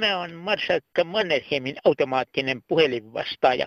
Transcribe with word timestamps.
Tämä 0.00 0.18
on 0.18 0.34
Marsakka 0.34 1.04
Mannerheimin 1.04 1.76
automaattinen 1.84 2.62
puhelinvastaaja. 2.68 3.66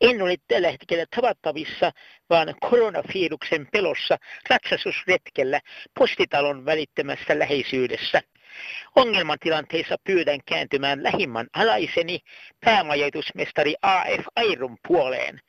En 0.00 0.22
ole 0.22 0.36
tällä 0.48 0.70
hetkellä 0.70 1.04
tavattavissa, 1.16 1.92
vaan 2.30 2.54
koronaviruksen 2.60 3.68
pelossa 3.72 4.18
ratsastusretkellä 4.50 5.60
postitalon 5.98 6.64
välittömässä 6.64 7.38
läheisyydessä. 7.38 8.22
Ongelmatilanteissa 8.96 9.96
pyydän 10.04 10.40
kääntymään 10.46 11.02
lähimmän 11.02 11.46
alaiseni 11.52 12.18
päämajoitusmestari 12.64 13.74
A.F. 13.82 14.24
Airun 14.36 14.78
puoleen. 14.88 15.40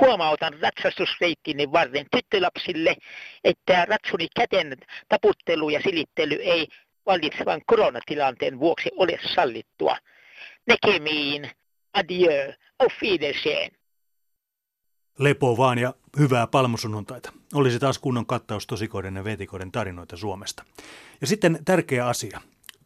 Huomautan 0.00 0.54
ratsastusreittini 0.60 1.72
varten 1.72 2.06
tyttölapsille, 2.12 2.96
että 3.44 3.84
ratsuni 3.84 4.26
käten 4.36 4.76
taputtelu 5.08 5.68
ja 5.68 5.80
silittely 5.80 6.34
ei 6.34 6.68
vallitsevan 7.08 7.60
koronatilanteen 7.66 8.58
vuoksi 8.58 8.90
ole 8.96 9.18
sallittua. 9.34 9.96
Näkemiin. 10.66 11.50
Adieu. 11.92 12.52
Auf 12.78 12.92
Wiedersehen. 13.02 13.70
Lepo 15.18 15.56
vaan 15.56 15.78
ja 15.78 15.94
hyvää 16.18 16.46
palmusunnuntaita. 16.46 17.32
Olisi 17.54 17.78
taas 17.78 17.98
kunnon 17.98 18.26
kattaus 18.26 18.66
tosikoiden 18.66 19.16
ja 19.16 19.24
vetikoiden 19.24 19.72
tarinoita 19.72 20.16
Suomesta. 20.16 20.64
Ja 21.20 21.26
sitten 21.26 21.58
tärkeä 21.64 22.06
asia. 22.06 22.40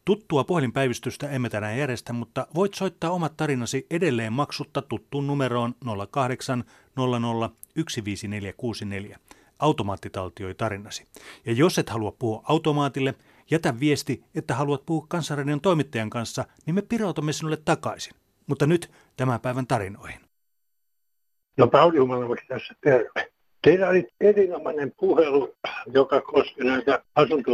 Tuttua 0.04 0.44
puhelinpäivystystä 0.44 1.30
emme 1.30 1.50
tänään 1.50 1.78
järjestä, 1.78 2.12
mutta 2.12 2.46
voit 2.54 2.74
soittaa 2.74 3.10
omat 3.10 3.36
tarinasi 3.36 3.86
edelleen 3.90 4.32
maksutta 4.32 4.82
tuttuun 4.82 5.26
numeroon 5.26 5.74
08 6.10 6.64
00 6.96 7.50
15464. 7.76 9.18
Automaatti 9.58 10.10
taltioi 10.10 10.54
tarinasi. 10.54 11.04
Ja 11.46 11.52
jos 11.52 11.78
et 11.78 11.90
halua 11.90 12.12
puhua 12.18 12.42
automaatille, 12.44 13.14
jätä 13.52 13.80
viesti, 13.80 14.24
että 14.34 14.54
haluat 14.54 14.86
puhua 14.86 15.06
Kansanradion 15.08 15.60
toimittajan 15.60 16.10
kanssa, 16.10 16.44
niin 16.66 16.74
me 16.74 16.82
pirautamme 16.82 17.32
sinulle 17.32 17.58
takaisin. 17.64 18.12
Mutta 18.46 18.66
nyt 18.66 18.90
tämän 19.16 19.40
päivän 19.40 19.66
tarinoihin. 19.66 20.20
No 21.56 21.66
Pauli 21.66 21.98
tässä 22.48 22.74
terve. 22.80 23.32
Teillä 23.62 23.88
oli 23.88 24.08
erinomainen 24.20 24.92
puhelu, 25.00 25.54
joka 25.86 26.20
koski 26.20 26.64
näitä 26.64 27.02
asunto 27.14 27.50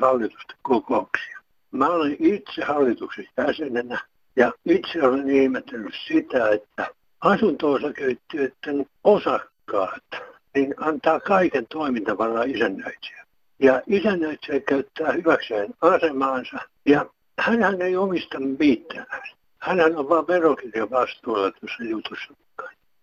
hallitusten 0.00 0.56
kokouksia. 0.62 1.38
Mä 1.70 1.88
olen 1.88 2.16
itse 2.18 2.64
hallituksen 2.64 3.28
jäsenenä 3.36 4.00
ja 4.36 4.52
itse 4.64 5.02
olen 5.02 5.30
ihmetellyt 5.30 5.94
sitä, 6.08 6.48
että 6.48 6.88
asunto-osakeyhtiöiden 7.20 8.86
osakkaat 9.04 10.04
niin 10.54 10.74
antaa 10.78 11.20
kaiken 11.20 11.66
toimintavaraa 11.66 12.42
isännöitsijä. 12.42 13.27
Ja 13.60 13.82
isännöitsijä 13.86 14.60
käyttää 14.60 15.12
hyväkseen 15.12 15.74
asemaansa 15.80 16.58
ja 16.86 17.06
hän 17.38 17.82
ei 17.82 17.96
omista 17.96 18.40
mitään. 18.40 19.22
Hän 19.58 19.96
on 19.96 20.08
vain 20.08 20.26
verokirjan 20.26 20.90
vastuulla 20.90 21.50
tuossa 21.50 21.84
jutussa. 21.84 22.34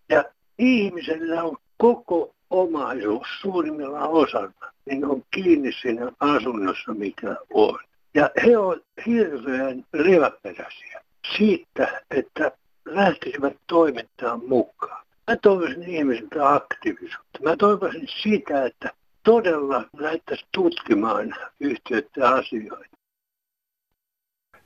Ja 0.10 0.24
ihmisellä 0.60 1.44
on 1.44 1.58
koko 1.78 2.36
omaisuus 2.50 3.28
suurimmilla 3.42 4.08
osalla, 4.08 4.72
niin 4.86 5.06
on 5.06 5.24
kiinni 5.32 5.72
siinä 5.82 6.12
asunnossa, 6.20 6.94
mikä 6.94 7.36
on. 7.54 7.80
Ja 8.14 8.30
he 8.46 8.58
ovat 8.58 8.82
hirveän 9.06 9.86
leväperäisiä 9.94 11.02
siitä, 11.38 12.02
että 12.12 12.52
lähtisivät 12.86 13.58
toimintaan 13.68 14.42
mukaan. 14.48 15.06
Mä 15.28 15.38
toivoisin 15.42 15.84
ihmisiltä 15.84 16.54
aktiivisuutta. 16.54 17.40
Mä 17.44 17.58
toivoisin 17.58 18.08
sitä, 18.24 18.66
että 18.66 18.90
todella 19.26 19.84
lähdettäisiin 19.98 20.50
tutkimaan 20.54 21.36
yhtiöiden 21.60 22.24
asioita. 22.24 22.96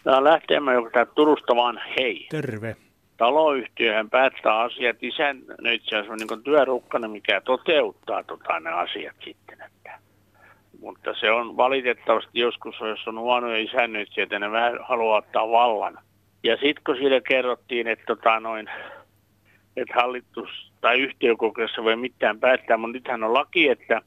Tämä 0.03 0.18
on 0.18 0.24
lähteemä, 0.24 0.74
joka 0.74 1.06
Turusta 1.06 1.56
vaan 1.56 1.81
hei. 1.97 2.28
Terve 2.31 2.75
taloyhtiöhän 3.19 4.09
päättää 4.09 4.59
asiat 4.59 4.98
isännöitsijä, 5.02 6.03
se 6.03 6.12
on 6.12 6.18
niin 6.18 6.44
työrukkana, 6.44 7.08
mikä 7.08 7.42
toteuttaa 7.42 8.24
tota, 8.24 8.59
ne 8.59 8.69
asiat 8.69 9.16
sitten. 9.24 9.62
Että. 9.62 10.00
Mutta 10.80 11.14
se 11.19 11.31
on 11.31 11.58
valitettavasti 11.58 12.40
joskus, 12.40 12.75
jos 12.80 13.08
on 13.08 13.19
huonoja 13.19 13.58
isännöitsijöitä, 13.58 14.40
ne 14.40 14.52
vähän 14.52 14.80
haluaa 14.84 15.18
ottaa 15.18 15.52
vallan. 15.52 15.98
Ja 16.44 16.56
sitten 16.56 16.84
kun 16.86 16.96
sille 16.96 17.22
kerrottiin, 17.22 17.88
että, 17.88 18.06
tota, 18.08 18.40
noin, 18.40 18.69
että 19.78 19.94
hallitus 19.96 20.72
tai 20.81 21.00
yhtiökokeessa 21.00 21.84
voi 21.84 21.96
mitään 21.96 22.40
päättää, 22.40 22.78
mutta 22.78 22.94
nythän 22.94 23.24
on 23.24 23.34
laki, 23.34 23.69
että 23.69 24.02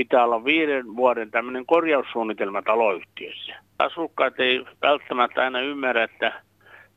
pitää 0.00 0.24
olla 0.24 0.44
viiden 0.44 0.96
vuoden 0.96 1.30
tämmöinen 1.30 1.66
korjaussuunnitelma 1.66 2.62
taloyhtiössä. 2.62 3.54
Asukkaat 3.78 4.40
ei 4.40 4.64
välttämättä 4.82 5.42
aina 5.42 5.60
ymmärrä, 5.60 6.04
että 6.04 6.42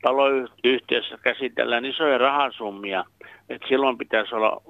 taloyhtiössä 0.01 1.17
käsitellään 1.23 1.85
isoja 1.85 2.17
rahasummia, 2.17 3.05
että 3.49 3.67
silloin 3.67 3.97
pitäisi 3.97 4.35
olla 4.35 4.61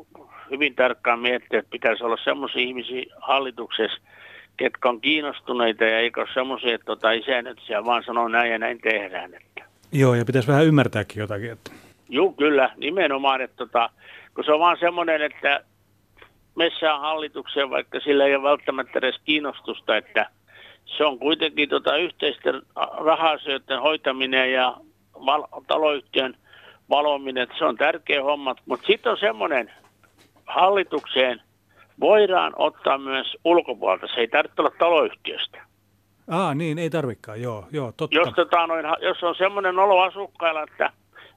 hyvin 0.52 0.76
tarkkaan 0.76 1.20
miettiä, 1.20 1.60
että 1.60 1.70
pitäisi 1.72 2.04
olla 2.04 2.18
semmoisia 2.24 2.62
ihmisiä 2.62 3.06
hallituksessa, 3.22 4.02
ketkä 4.58 4.90
on 4.90 5.02
kiinnostuneita 5.02 5.84
ja 5.84 6.00
eikö 6.00 6.22
ole 6.22 6.30
semmoisia, 6.34 6.76
että 6.76 6.86
tota, 6.86 7.08
siellä 7.66 7.86
vaan 7.86 8.04
sanoo 8.04 8.28
näin 8.28 8.52
ja 8.52 8.60
näin 8.60 8.80
tehdään. 8.82 9.34
Että. 9.34 9.66
Joo, 9.92 10.16
ja 10.16 10.26
pitäisi 10.26 10.48
vähän 10.48 10.66
ymmärtääkin 10.66 11.20
jotakin. 11.20 11.52
Että. 11.52 11.72
Joo, 12.10 12.32
kyllä, 12.32 12.70
nimenomaan, 12.78 13.42
että 13.42 13.58
tota, 13.58 13.90
kun 14.36 14.44
se 14.44 14.52
on 14.52 14.60
vaan 14.60 14.78
semmoinen, 14.80 15.22
että 15.22 15.64
messään 16.56 17.00
hallitukseen, 17.00 17.70
vaikka 17.70 18.00
sillä 18.00 18.26
ei 18.26 18.36
ole 18.36 18.50
välttämättä 18.50 19.00
edes 19.00 19.20
kiinnostusta, 19.26 19.98
että 19.98 20.30
se 20.86 21.06
on 21.06 21.20
kuitenkin 21.20 21.70
tota 21.70 21.98
yhteisten 21.98 22.62
rahasioiden 22.98 23.82
hoitaminen 23.82 24.52
ja 24.52 24.78
val- 25.14 25.48
taloyhtiön 25.68 26.38
valominen, 26.90 27.44
että 27.44 27.56
se 27.58 27.66
on 27.66 27.78
tärkeä 27.78 28.24
homma. 28.24 28.56
Mutta 28.66 28.88
sitten 28.88 29.12
on 29.12 29.18
semmoinen 29.18 29.72
hallitukseen 30.46 31.42
voidaan 32.00 32.54
ottaa 32.56 32.98
myös 32.98 33.38
ulkopuolelta. 33.46 34.08
Se 34.08 34.20
ei 34.20 34.28
tarvitse 34.28 34.62
olla 34.62 34.76
taloyhtiöstä. 34.80 35.62
Aa, 36.30 36.54
niin, 36.54 36.80
ei 36.80 36.90
tarvikaan, 36.90 37.42
joo, 37.42 37.66
joo, 37.72 37.94
totta. 37.98 38.16
Jos, 38.16 38.30
tota, 38.36 38.68
noin, 38.68 38.86
jos 39.02 39.24
on 39.24 39.36
semmoinen 39.36 39.80
olo 39.80 40.02
asukkailla, 40.02 40.64
että 40.64 40.92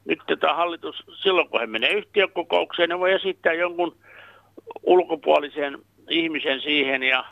nyt 0.05 0.19
tätä 0.27 0.55
hallitus, 0.55 1.05
silloin 1.23 1.49
kun 1.49 1.61
he 1.61 1.67
menee 1.67 1.93
yhtiökokoukseen, 1.93 2.89
ne 2.89 2.99
voi 2.99 3.13
esittää 3.13 3.53
jonkun 3.53 3.97
ulkopuolisen 4.83 5.79
ihmisen 6.11 6.61
siihen 6.61 7.03
ja, 7.03 7.25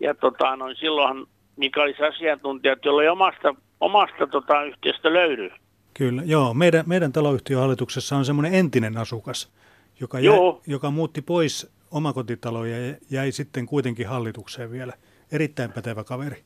ja 0.00 0.14
tota, 0.14 0.56
noin, 0.56 0.76
silloinhan 0.76 1.26
mikä 1.56 1.82
olisi 1.82 2.02
asiantuntijat, 2.02 2.84
jolla 2.84 3.02
ei 3.02 3.08
omasta, 3.08 3.54
omasta 3.80 4.26
tota, 4.26 4.62
yhtiöstä 4.62 5.12
löydy 5.12 5.50
Kyllä, 5.98 6.22
joo. 6.24 6.54
Meidän, 6.54 6.84
meidän 6.86 7.12
taloyhtiöhallituksessa 7.12 8.16
on 8.16 8.24
semmoinen 8.24 8.54
entinen 8.54 8.96
asukas, 8.96 9.52
joka, 10.00 10.20
jäi, 10.20 10.34
joka 10.66 10.90
muutti 10.90 11.22
pois 11.22 11.72
omakotitaloja 11.90 12.86
ja 12.86 12.94
jäi 13.10 13.32
sitten 13.32 13.66
kuitenkin 13.66 14.08
hallitukseen 14.08 14.70
vielä. 14.70 14.92
Erittäin 15.32 15.72
pätevä 15.72 16.04
kaveri. 16.04 16.36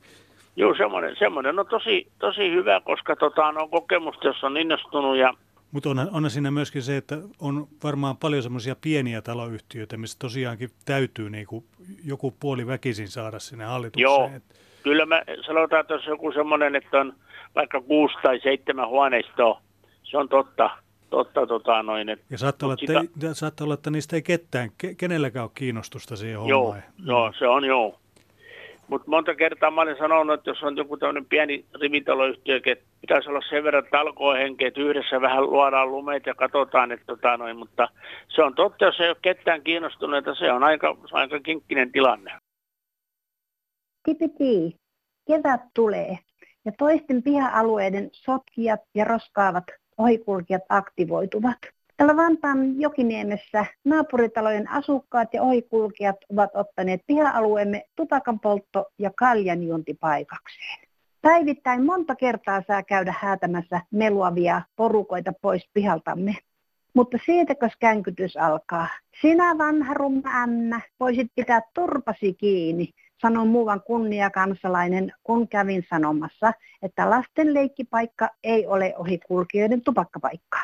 Joo, 0.57 0.75
semmoinen, 0.75 1.17
semmoinen 1.19 1.59
on 1.59 1.67
tosi, 1.67 2.07
tosi 2.19 2.51
hyvä, 2.51 2.81
koska 2.81 3.17
tota, 3.17 3.47
on 3.47 3.71
kokemusta, 3.71 4.27
jos 4.27 4.45
on 4.45 4.57
innostunut 4.57 5.17
ja 5.17 5.35
mutta 5.73 5.91
on, 5.91 6.09
on 6.13 6.31
siinä 6.31 6.51
myöskin 6.51 6.83
se, 6.83 6.97
että 6.97 7.19
on 7.41 7.69
varmaan 7.85 8.17
paljon 8.17 8.43
semmoisia 8.43 8.77
pieniä 8.81 9.23
taloyhtiöitä, 9.23 9.97
missä 9.97 10.19
tosiaankin 10.19 10.71
täytyy 10.85 11.31
niin 11.31 11.47
kuin 11.47 11.65
joku 12.05 12.35
puoli 12.41 12.67
väkisin 12.67 13.09
saada 13.09 13.39
sinne 13.39 13.65
hallitukseen. 13.65 14.03
Joo, 14.03 14.31
kyllä 14.83 15.07
mä 15.07 15.23
sanotaan, 15.47 15.81
että 15.81 15.95
jos 15.95 16.07
joku 16.07 16.33
semmoinen, 16.33 16.77
että 16.77 17.01
on 17.01 17.15
vaikka 17.55 17.81
kuusi 17.81 18.15
tai 18.23 18.41
seitsemän 18.43 18.89
huoneistoa. 18.89 19.61
Se 20.03 20.19
on 20.19 20.29
totta. 20.29 20.71
totta 21.11 21.47
tota 21.47 21.83
noin, 21.83 22.09
et, 22.09 22.21
ja 22.31 22.39
saattaa 22.39 22.67
olla, 22.67 22.77
sitä... 22.77 23.01
että, 23.01 23.35
saattaa 23.35 23.65
olla, 23.65 23.75
että 23.75 23.91
niistä 23.91 24.17
ei 24.17 24.23
ketään, 24.23 24.71
kenelläkään 24.97 25.43
ole 25.43 25.51
kiinnostusta 25.55 26.17
siihen 26.17 26.39
hommaan. 26.39 26.83
Joo, 26.99 27.23
joo 27.23 27.33
se 27.39 27.49
on 27.49 27.65
joo. 27.65 28.02
Mutta 28.93 29.11
monta 29.11 29.35
kertaa 29.35 29.71
mä 29.71 29.81
olen 29.81 29.99
sanonut, 29.99 30.35
että 30.35 30.51
jos 30.51 30.63
on 30.63 30.77
joku 30.77 30.97
tämmöinen 30.97 31.25
pieni 31.25 31.65
rivitaloyhtiö, 31.81 32.61
että 32.67 32.85
pitäisi 33.01 33.29
olla 33.29 33.41
sen 33.49 33.65
verran 33.65 33.87
talkoihenkeä, 33.91 34.69
että 34.69 34.81
yhdessä 34.81 35.21
vähän 35.21 35.43
luodaan 35.43 35.91
lumeet 35.91 36.27
ja 36.27 36.35
katsotaan, 36.35 36.93
että 36.93 37.07
tota 37.07 37.37
noin, 37.37 37.57
mutta 37.57 37.89
se 38.29 38.43
on 38.43 38.55
totta, 38.55 38.85
jos 38.85 39.01
ei 39.01 39.09
ole 39.09 39.17
ketään 39.23 39.63
kiinnostuneita, 39.63 40.35
se 40.35 40.53
on 40.53 40.65
aika, 40.65 40.97
aika 41.13 41.41
kinkkinen 41.41 41.93
tilanne. 41.93 42.33
Tipiti, 44.05 44.77
kevät 45.27 45.61
tulee 45.75 46.19
ja 46.65 46.73
toisten 46.79 47.23
piha-alueiden 47.23 48.11
sotkijat 48.13 48.81
ja 48.95 49.05
roskaavat 49.05 49.65
ohikulkijat 49.99 50.63
aktivoituvat. 50.69 51.59
Tällä 52.03 52.17
Vantaan 52.17 52.81
Jokiniemessä 52.81 53.67
naapuritalojen 53.85 54.71
asukkaat 54.71 55.35
ja 55.35 55.43
ohikulkijat 55.43 56.17
ovat 56.33 56.51
ottaneet 56.55 57.01
piha-alueemme 57.07 57.85
tupakan 57.97 58.41
poltto- 58.41 58.87
ja 58.99 59.11
kaljanjuontipaikakseen. 59.17 60.89
Päivittäin 61.21 61.85
monta 61.85 62.15
kertaa 62.17 62.63
saa 62.67 62.83
käydä 62.83 63.15
häätämässä 63.21 63.81
meluavia 63.91 64.63
porukoita 64.77 65.33
pois 65.43 65.69
pihaltamme. 65.75 66.37
Mutta 66.95 67.19
siitäkö 67.27 67.69
känkytys 67.81 68.37
alkaa? 68.37 68.89
Sinä 69.21 69.59
vanha 69.59 69.95
rumma 69.95 70.43
ämmä, 70.43 70.81
voisit 71.01 71.29
pitää 71.35 71.61
turpasi 71.75 72.35
kiinni 72.35 72.91
sanon 73.21 73.49
muuan 73.49 73.83
kunniakansalainen, 73.87 75.13
kun 75.23 75.49
kävin 75.49 75.87
sanomassa, 75.91 76.53
että 76.83 77.11
lasten 77.11 77.55
leikkipaikka 77.55 78.29
ei 78.45 78.67
ole 78.67 78.95
ohikulkijoiden 78.97 79.83
tupakkapaikka. 79.83 80.59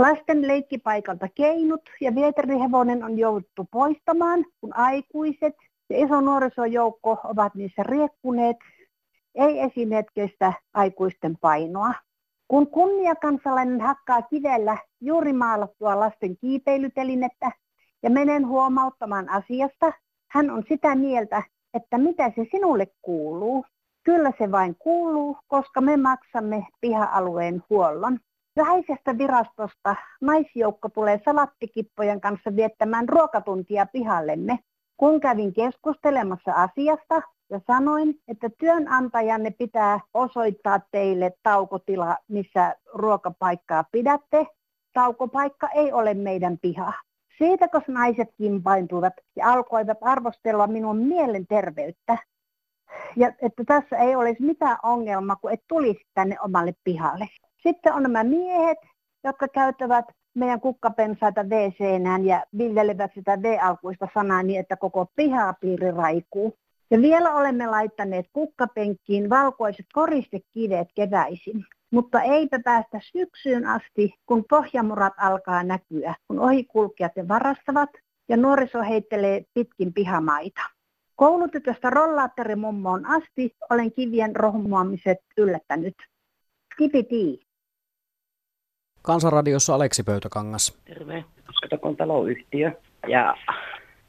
Lasten 0.00 0.48
leikkipaikalta 0.48 1.28
keinut 1.34 1.80
ja 2.00 2.14
vieterihevonen 2.14 3.04
on 3.04 3.18
jouduttu 3.18 3.68
poistamaan, 3.70 4.44
kun 4.60 4.76
aikuiset 4.76 5.54
ja 5.90 6.04
iso 6.04 6.20
nuorisojoukko 6.20 7.18
ovat 7.24 7.54
niissä 7.54 7.82
riekkuneet, 7.82 8.56
ei 9.34 9.60
esineet 9.60 10.06
kestä 10.14 10.52
aikuisten 10.74 11.36
painoa. 11.40 11.94
Kun 12.48 12.66
kunniakansalainen 12.66 13.80
hakkaa 13.80 14.22
kivellä 14.22 14.76
juuri 15.00 15.32
maalattua 15.32 16.00
lasten 16.00 16.36
kiipeilytelinettä 16.36 17.52
ja 18.02 18.10
menen 18.10 18.46
huomauttamaan 18.48 19.28
asiasta, 19.28 19.92
hän 20.30 20.50
on 20.50 20.62
sitä 20.68 20.94
mieltä, 20.94 21.42
että 21.74 21.98
mitä 21.98 22.32
se 22.36 22.46
sinulle 22.50 22.86
kuuluu. 23.02 23.64
Kyllä 24.04 24.32
se 24.38 24.50
vain 24.50 24.76
kuuluu, 24.78 25.36
koska 25.48 25.80
me 25.80 25.96
maksamme 25.96 26.66
piha-alueen 26.80 27.62
huollon. 27.70 28.18
Vähäisestä 28.60 29.18
virastosta 29.18 29.96
naisjoukko 30.20 30.88
tulee 30.88 31.20
salattikippojen 31.24 32.20
kanssa 32.20 32.56
viettämään 32.56 33.08
ruokatuntia 33.08 33.86
pihallemme. 33.86 34.58
Kun 34.96 35.20
kävin 35.20 35.52
keskustelemassa 35.52 36.52
asiasta 36.52 37.22
ja 37.50 37.60
sanoin, 37.66 38.14
että 38.28 38.50
työnantajanne 38.58 39.50
pitää 39.50 40.00
osoittaa 40.14 40.80
teille 40.90 41.32
taukotila, 41.42 42.16
missä 42.28 42.74
ruokapaikkaa 42.94 43.84
pidätte, 43.92 44.46
taukopaikka 44.92 45.68
ei 45.68 45.92
ole 45.92 46.14
meidän 46.14 46.58
piha. 46.62 46.92
Siitä, 47.38 47.68
kun 47.68 47.82
naiset 47.88 48.28
kimpaintuivat 48.36 49.14
ja 49.36 49.52
alkoivat 49.52 49.98
arvostella 50.00 50.66
minun 50.66 50.96
mielenterveyttä. 50.96 52.18
Ja 53.16 53.32
että 53.42 53.64
tässä 53.66 53.96
ei 53.96 54.16
olisi 54.16 54.42
mitään 54.42 54.76
ongelmaa, 54.82 55.36
kun 55.36 55.52
et 55.52 55.62
tulisi 55.68 56.04
tänne 56.14 56.36
omalle 56.40 56.74
pihalle. 56.84 57.28
Sitten 57.62 57.92
on 57.92 58.02
nämä 58.02 58.24
miehet, 58.24 58.78
jotka 59.24 59.48
käyttävät 59.48 60.04
meidän 60.34 60.60
kukkapensaita 60.60 61.42
wc 61.42 61.80
ja 62.24 62.44
viljelevät 62.58 63.10
sitä 63.14 63.42
V-alkuista 63.42 64.08
sanaa 64.14 64.42
niin, 64.42 64.60
että 64.60 64.76
koko 64.76 65.06
pihapiiri 65.16 65.90
raikuu. 65.90 66.58
Ja 66.90 67.00
vielä 67.00 67.34
olemme 67.34 67.66
laittaneet 67.66 68.26
kukkapenkkiin 68.32 69.30
valkoiset 69.30 69.86
koristekivet 69.92 70.88
keväisin. 70.94 71.64
Mutta 71.90 72.22
eipä 72.22 72.60
päästä 72.64 73.00
syksyyn 73.12 73.66
asti, 73.66 74.14
kun 74.26 74.44
pohjamurat 74.50 75.12
alkaa 75.16 75.62
näkyä, 75.62 76.14
kun 76.28 76.38
ohikulkijat 76.38 77.16
ne 77.16 77.28
varastavat 77.28 77.90
ja 78.28 78.36
nuoriso 78.36 78.82
heittelee 78.82 79.44
pitkin 79.54 79.92
pihamaita. 79.92 80.60
Koulutytöstä 81.16 81.90
rollaattorimummoon 81.90 83.06
asti 83.06 83.56
olen 83.70 83.92
kivien 83.92 84.36
rohmuamiset 84.36 85.18
yllättänyt. 85.36 85.94
Skipitii. 86.74 87.49
Kansanradiossa 89.10 89.74
Aleksi 89.74 90.02
Pöytäkangas. 90.02 90.78
Terve, 90.84 91.24
on 91.82 91.96
taloyhtiö. 91.96 92.72
Ja 93.08 93.36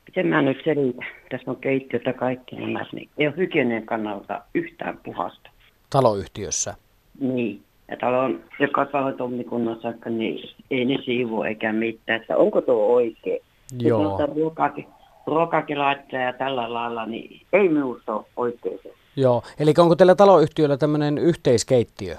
miten 0.05 0.27
mä 0.27 0.41
nyt 0.41 0.57
selitän, 0.63 1.07
tässä 1.29 1.51
on 1.51 1.57
keittiötä 1.57 2.13
kaikki 2.13 2.55
nämä, 2.55 2.85
niin 2.91 3.09
ei 3.17 3.27
ole 3.27 3.37
hygienian 3.37 3.85
kannalta 3.85 4.41
yhtään 4.55 4.99
puhasta. 5.05 5.49
Taloyhtiössä? 5.89 6.75
Niin. 7.19 7.61
Ja 7.87 7.97
talo 7.97 8.19
on 8.19 8.39
joka 8.59 8.85
talon 8.85 9.13
tommikunnassa, 9.13 9.93
niin 10.09 10.49
ei 10.71 10.85
ne 10.85 10.97
siivu 11.05 11.43
eikä 11.43 11.73
mitään. 11.73 12.21
Että 12.21 12.37
onko 12.37 12.61
tuo 12.61 12.93
oikein? 12.93 13.39
Joo. 13.79 14.19
ruokaakin, 14.35 14.87
ruokaakin 15.27 15.79
laittaa 15.79 16.19
ja 16.19 16.33
tällä 16.33 16.73
lailla, 16.73 17.05
niin 17.05 17.41
ei 17.53 17.69
minusta 17.69 18.15
ole 18.15 18.25
oikein 18.35 18.79
Joo, 19.15 19.43
eli 19.59 19.73
onko 19.77 19.95
teillä 19.95 20.15
taloyhtiöllä 20.15 20.77
tämmöinen 20.77 21.17
yhteiskeittiö? 21.17 22.15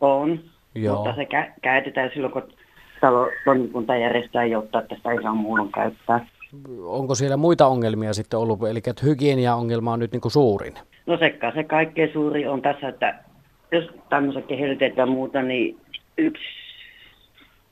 On, 0.00 0.40
Joo. 0.74 0.94
mutta 0.94 1.14
se 1.14 1.22
kä- 1.22 1.52
käytetään 1.62 2.10
silloin, 2.14 2.32
kun 2.32 2.48
talo 3.00 3.28
toimikunta 3.44 3.96
järjestää, 3.96 4.44
jotta 4.44 4.82
tästä 4.82 5.10
ei 5.10 5.22
saa 5.22 5.34
muun 5.34 5.72
käyttää. 5.72 6.26
Onko 6.84 7.14
siellä 7.14 7.36
muita 7.36 7.66
ongelmia 7.66 8.12
sitten 8.12 8.38
ollut, 8.38 8.68
eli 8.70 8.78
että 8.78 9.06
hygienia-ongelma 9.06 9.92
on 9.92 9.98
nyt 9.98 10.12
niin 10.12 10.20
kuin 10.20 10.32
suurin? 10.32 10.74
No 11.06 11.18
sekä 11.18 11.52
se 11.54 11.64
kaikkein 11.64 12.12
suuri 12.12 12.46
on 12.46 12.62
tässä, 12.62 12.88
että 12.88 13.14
jos 13.72 13.84
tämmöisen 14.08 14.44
ja 14.96 15.06
muuta, 15.06 15.42
niin 15.42 15.78
yksi 16.18 16.44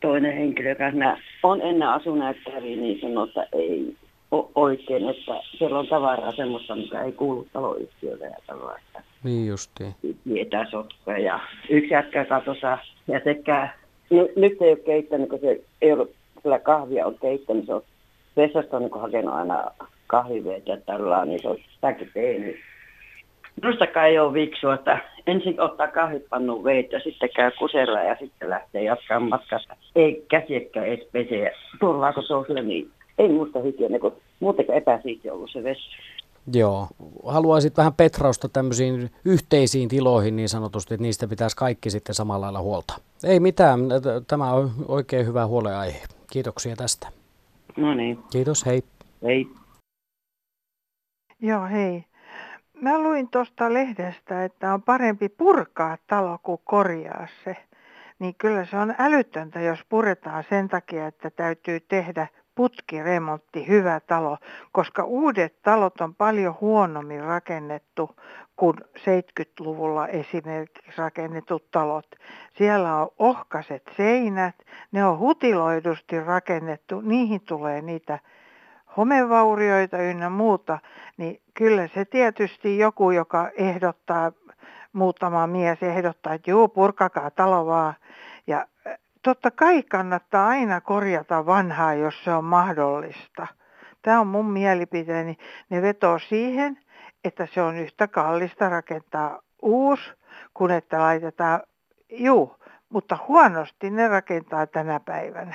toinen 0.00 0.36
henkilö, 0.36 0.68
joka 0.68 0.84
on 1.42 1.60
ennen 1.60 1.88
asunut 1.88 2.36
kävi, 2.44 2.76
niin 2.76 3.00
sanoi, 3.00 3.28
että 3.28 3.46
ei 3.52 3.96
ole 4.30 4.46
oikein, 4.54 5.08
että 5.08 5.40
siellä 5.58 5.78
on 5.78 5.86
tavaraa 5.86 6.32
semmoista, 6.32 6.76
mikä 6.76 7.02
ei 7.02 7.12
kuulu 7.12 7.46
taloyhtiölle 7.52 8.24
ja 8.24 8.36
taloa. 8.46 8.78
Niin 9.24 9.46
justiin. 9.46 9.94
Tietää 10.24 10.70
sotkoja 10.70 11.18
ja 11.18 11.40
yksi 11.70 11.94
jätkä 11.94 12.24
katossa 12.24 12.78
ja 13.08 13.20
sekä, 13.24 13.68
nyt, 14.10 14.36
nyt 14.36 14.62
ei 14.62 14.70
ole 14.70 14.76
keittänyt, 14.76 15.28
kun 15.28 15.38
se 15.40 15.60
ei 15.82 15.92
ollut, 15.92 16.12
sillä 16.42 16.58
kahvia 16.58 17.06
on 17.06 17.18
keittänyt, 17.18 17.66
se 17.66 17.74
on 17.74 17.82
vessasta 18.36 18.80
niin 18.80 19.00
hakenut 19.00 19.34
aina 19.34 19.64
kahviveitä 20.06 20.70
ja 20.70 20.76
tällä 20.76 21.24
niin 21.24 21.42
se 21.42 21.48
on 21.48 21.56
sitäkin 21.74 22.10
tehnyt. 22.14 22.56
Minustakaan 23.62 24.06
ei 24.06 24.18
ole 24.18 24.32
viksua, 24.32 24.74
että 24.74 24.98
ensin 25.26 25.60
ottaa 25.60 25.88
kahvipannun 25.88 26.64
veitä 26.64 26.96
ja 26.96 27.00
sitten 27.00 27.30
käy 27.36 27.50
kusella 27.58 28.02
ja 28.02 28.16
sitten 28.20 28.50
lähtee 28.50 28.82
jatkamaan 28.82 29.28
matkasta. 29.28 29.76
Ei 29.96 30.24
käsiekkä 30.28 30.84
edes 30.84 31.08
pese. 31.12 31.52
Tuollaako 31.80 32.22
toiselle, 32.22 32.62
niin 32.62 32.90
ei 33.18 33.28
muusta 33.28 33.58
hygienia, 33.58 34.00
kun 34.00 34.12
muutenkaan 34.40 34.78
epäsiiti 34.78 35.30
ollut 35.30 35.50
se 35.52 35.62
vessa. 35.62 35.90
Joo. 36.52 36.86
Haluaisit 37.26 37.76
vähän 37.76 37.94
petrausta 37.94 38.48
tämmöisiin 38.48 39.10
yhteisiin 39.24 39.88
tiloihin 39.88 40.36
niin 40.36 40.48
sanotusti, 40.48 40.94
että 40.94 41.02
niistä 41.02 41.28
pitäisi 41.28 41.56
kaikki 41.56 41.90
sitten 41.90 42.14
samalla 42.14 42.44
lailla 42.44 42.60
huolta. 42.60 42.94
Ei 43.24 43.40
mitään, 43.40 43.80
tämä 44.26 44.52
on 44.52 44.70
oikein 44.88 45.26
hyvä 45.26 45.46
huoleaihe. 45.46 46.02
Kiitoksia 46.32 46.76
tästä. 46.76 47.08
No 47.76 47.94
niin. 47.94 48.18
Kiitos, 48.30 48.66
hei. 48.66 48.82
Hei. 49.22 49.46
Joo, 51.40 51.66
hei. 51.66 52.04
Mä 52.80 52.98
luin 52.98 53.28
tuosta 53.30 53.72
lehdestä, 53.72 54.44
että 54.44 54.74
on 54.74 54.82
parempi 54.82 55.28
purkaa 55.28 55.98
talo 56.06 56.38
kuin 56.42 56.60
korjaa 56.64 57.26
se. 57.44 57.56
Niin 58.18 58.34
kyllä 58.38 58.64
se 58.64 58.76
on 58.76 58.94
älytöntä, 58.98 59.60
jos 59.60 59.78
puretaan 59.88 60.44
sen 60.50 60.68
takia, 60.68 61.06
että 61.06 61.30
täytyy 61.30 61.80
tehdä 61.80 62.28
putkiremontti, 62.58 63.68
hyvä 63.68 64.00
talo, 64.00 64.38
koska 64.72 65.04
uudet 65.04 65.62
talot 65.62 66.00
on 66.00 66.14
paljon 66.14 66.54
huonommin 66.60 67.24
rakennettu 67.24 68.16
kuin 68.56 68.76
70-luvulla 68.96 70.08
esimerkiksi 70.08 70.92
rakennetut 70.96 71.70
talot. 71.70 72.06
Siellä 72.56 72.96
on 72.96 73.08
ohkaset 73.18 73.82
seinät, 73.96 74.54
ne 74.92 75.04
on 75.04 75.18
hutiloidusti 75.18 76.20
rakennettu, 76.20 77.00
niihin 77.00 77.40
tulee 77.40 77.82
niitä 77.82 78.18
homevaurioita 78.96 79.98
ynnä 79.98 80.30
muuta, 80.30 80.78
niin 81.16 81.40
kyllä 81.54 81.88
se 81.94 82.04
tietysti 82.04 82.78
joku, 82.78 83.10
joka 83.10 83.50
ehdottaa, 83.56 84.32
muutama 84.92 85.46
mies 85.46 85.82
ehdottaa, 85.82 86.34
että 86.34 86.50
juu, 86.50 86.68
purkakaa 86.68 87.30
talo 87.30 87.66
vaan. 87.66 87.94
Totta 89.28 89.50
kai 89.50 89.82
kannattaa 89.82 90.48
aina 90.48 90.80
korjata 90.80 91.46
vanhaa, 91.46 91.94
jos 91.94 92.24
se 92.24 92.30
on 92.30 92.44
mahdollista. 92.44 93.46
Tämä 94.02 94.20
on 94.20 94.26
mun 94.26 94.50
mielipiteeni. 94.50 95.36
Ne 95.70 95.82
vetoo 95.82 96.18
siihen, 96.18 96.78
että 97.24 97.48
se 97.54 97.62
on 97.62 97.76
yhtä 97.76 98.08
kallista 98.08 98.68
rakentaa 98.68 99.40
uusi, 99.62 100.12
kun 100.54 100.70
että 100.70 100.98
laitetaan, 100.98 101.60
juu, 102.10 102.56
mutta 102.88 103.18
huonosti 103.28 103.90
ne 103.90 104.08
rakentaa 104.08 104.66
tänä 104.66 105.00
päivänä. 105.00 105.54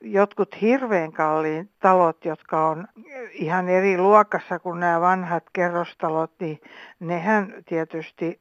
Jotkut 0.00 0.60
hirveän 0.60 1.12
kalliin 1.12 1.70
talot, 1.80 2.24
jotka 2.24 2.68
on 2.68 2.88
ihan 3.32 3.68
eri 3.68 3.98
luokassa 3.98 4.58
kuin 4.58 4.80
nämä 4.80 5.00
vanhat 5.00 5.44
kerrostalot, 5.52 6.32
niin 6.40 6.60
nehän 7.00 7.54
tietysti, 7.66 8.40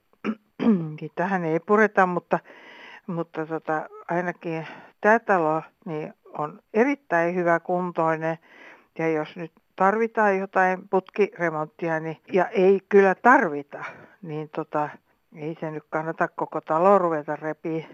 niitähän 1.01 1.45
ei 1.45 1.59
pureta, 1.59 2.05
mutta 2.05 2.39
mutta 3.09 3.45
tota, 3.45 3.89
ainakin 4.09 4.67
tämä 5.01 5.19
talo 5.19 5.61
niin 5.85 6.13
on 6.37 6.59
erittäin 6.73 7.35
hyvä 7.35 7.59
kuntoinen. 7.59 8.37
Ja 8.99 9.09
jos 9.09 9.35
nyt 9.35 9.51
tarvitaan 9.75 10.37
jotain 10.37 10.89
putkiremonttia, 10.89 11.99
niin, 11.99 12.17
ja 12.33 12.47
ei 12.47 12.79
kyllä 12.89 13.15
tarvita, 13.15 13.83
niin 14.21 14.49
tota, 14.49 14.89
ei 15.35 15.57
se 15.59 15.71
nyt 15.71 15.83
kannata 15.89 16.27
koko 16.27 16.61
talo 16.61 16.97
ruveta 16.97 17.35
repiä. 17.35 17.87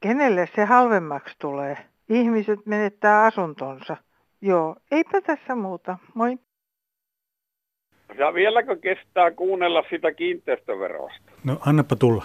Kenelle 0.00 0.48
se 0.54 0.64
halvemmaksi 0.64 1.34
tulee? 1.38 1.76
Ihmiset 2.08 2.66
menettää 2.66 3.24
asuntonsa. 3.24 3.96
Joo, 4.40 4.76
eipä 4.90 5.20
tässä 5.20 5.54
muuta. 5.54 5.98
Moi. 6.14 6.38
Ja 8.18 8.34
vieläkö 8.34 8.76
kestää 8.76 9.30
kuunnella 9.30 9.84
sitä 9.90 10.12
kiinteistöverosta? 10.12 11.32
No 11.44 11.58
annapa 11.66 11.96
tulla. 11.96 12.24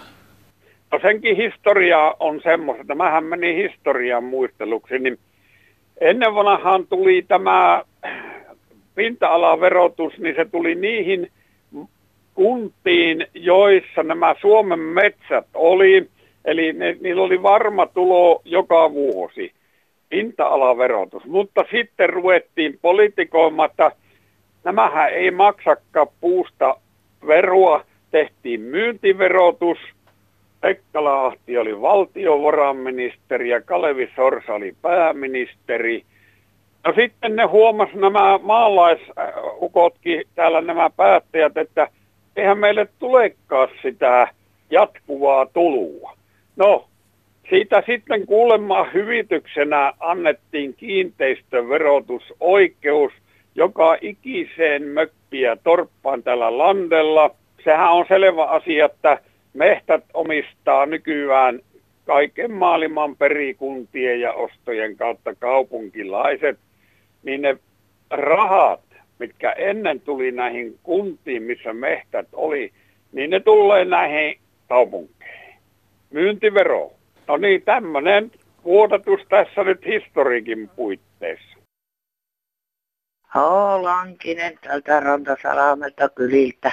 No 0.96 1.00
senkin 1.02 1.36
historia 1.36 2.14
on 2.20 2.40
semmoista, 2.42 2.80
että 2.80 2.94
mähän 2.94 3.24
menin 3.24 3.56
historian 3.56 4.24
muisteluksi, 4.24 4.98
niin 4.98 5.18
ennen 6.00 6.34
vanhaan 6.34 6.86
tuli 6.86 7.24
tämä 7.28 7.82
pinta-alaverotus, 8.94 10.18
niin 10.18 10.34
se 10.36 10.44
tuli 10.44 10.74
niihin 10.74 11.30
kuntiin, 12.34 13.26
joissa 13.34 14.02
nämä 14.02 14.34
Suomen 14.40 14.78
metsät 14.78 15.46
oli, 15.54 16.08
eli 16.44 16.72
ne, 16.72 16.96
niillä 17.00 17.22
oli 17.22 17.42
varma 17.42 17.86
tulo 17.86 18.42
joka 18.44 18.92
vuosi, 18.92 19.52
pinta-alaverotus. 20.08 21.24
Mutta 21.24 21.64
sitten 21.70 22.10
ruvettiin 22.10 22.78
politikoimatta, 22.82 23.90
nämähän 24.64 25.10
ei 25.10 25.30
maksakaan 25.30 26.08
puusta 26.20 26.76
veroa, 27.26 27.84
tehtiin 28.10 28.60
myyntiverotus, 28.60 29.78
Pekka 30.60 31.04
Lahti 31.04 31.58
oli 31.58 31.80
valtiovarainministeri 31.80 33.48
ja 33.48 33.60
Kalevi 33.60 34.10
Sorsa 34.16 34.54
oli 34.54 34.74
pääministeri. 34.82 36.04
No 36.86 36.92
sitten 36.96 37.36
ne 37.36 37.44
huomas 37.44 37.88
nämä 37.94 38.38
maalaisukotkin, 38.42 40.22
täällä 40.34 40.60
nämä 40.60 40.90
päättäjät, 40.96 41.56
että 41.56 41.88
eihän 42.36 42.58
meille 42.58 42.88
tulekaan 42.98 43.68
sitä 43.82 44.28
jatkuvaa 44.70 45.46
tulua. 45.46 46.12
No, 46.56 46.84
siitä 47.50 47.82
sitten 47.86 48.26
kuulemma 48.26 48.84
hyvityksenä 48.84 49.92
annettiin 50.00 50.74
kiinteistöverotusoikeus 50.74 53.12
joka 53.54 53.96
ikiseen 54.00 54.82
mökkiä 54.82 55.56
torppaan 55.64 56.22
tällä 56.22 56.58
landella. 56.58 57.30
Sehän 57.64 57.92
on 57.92 58.04
selvä 58.08 58.44
asia, 58.44 58.86
että 58.86 59.18
mehtät 59.56 60.04
omistaa 60.14 60.86
nykyään 60.86 61.60
kaiken 62.06 62.52
maailman 62.52 63.16
perikuntien 63.16 64.20
ja 64.20 64.32
ostojen 64.32 64.96
kautta 64.96 65.34
kaupunkilaiset, 65.34 66.58
niin 67.22 67.42
ne 67.42 67.56
rahat, 68.10 68.80
mitkä 69.18 69.52
ennen 69.52 70.00
tuli 70.00 70.32
näihin 70.32 70.78
kuntiin, 70.82 71.42
missä 71.42 71.72
mehtät 71.72 72.28
oli, 72.32 72.72
niin 73.12 73.30
ne 73.30 73.40
tulee 73.40 73.84
näihin 73.84 74.38
kaupunkeihin. 74.68 75.54
Myyntivero. 76.10 76.92
No 77.28 77.36
niin, 77.36 77.62
tämmöinen 77.62 78.30
vuodatus 78.64 79.20
tässä 79.28 79.64
nyt 79.64 79.86
historiikin 79.86 80.70
puitteissa. 80.76 81.56
Joo, 83.34 83.82
Lankinen 83.82 84.58
tältä 84.62 85.00
Rantasalamelta 85.00 86.08
kyliltä. 86.08 86.72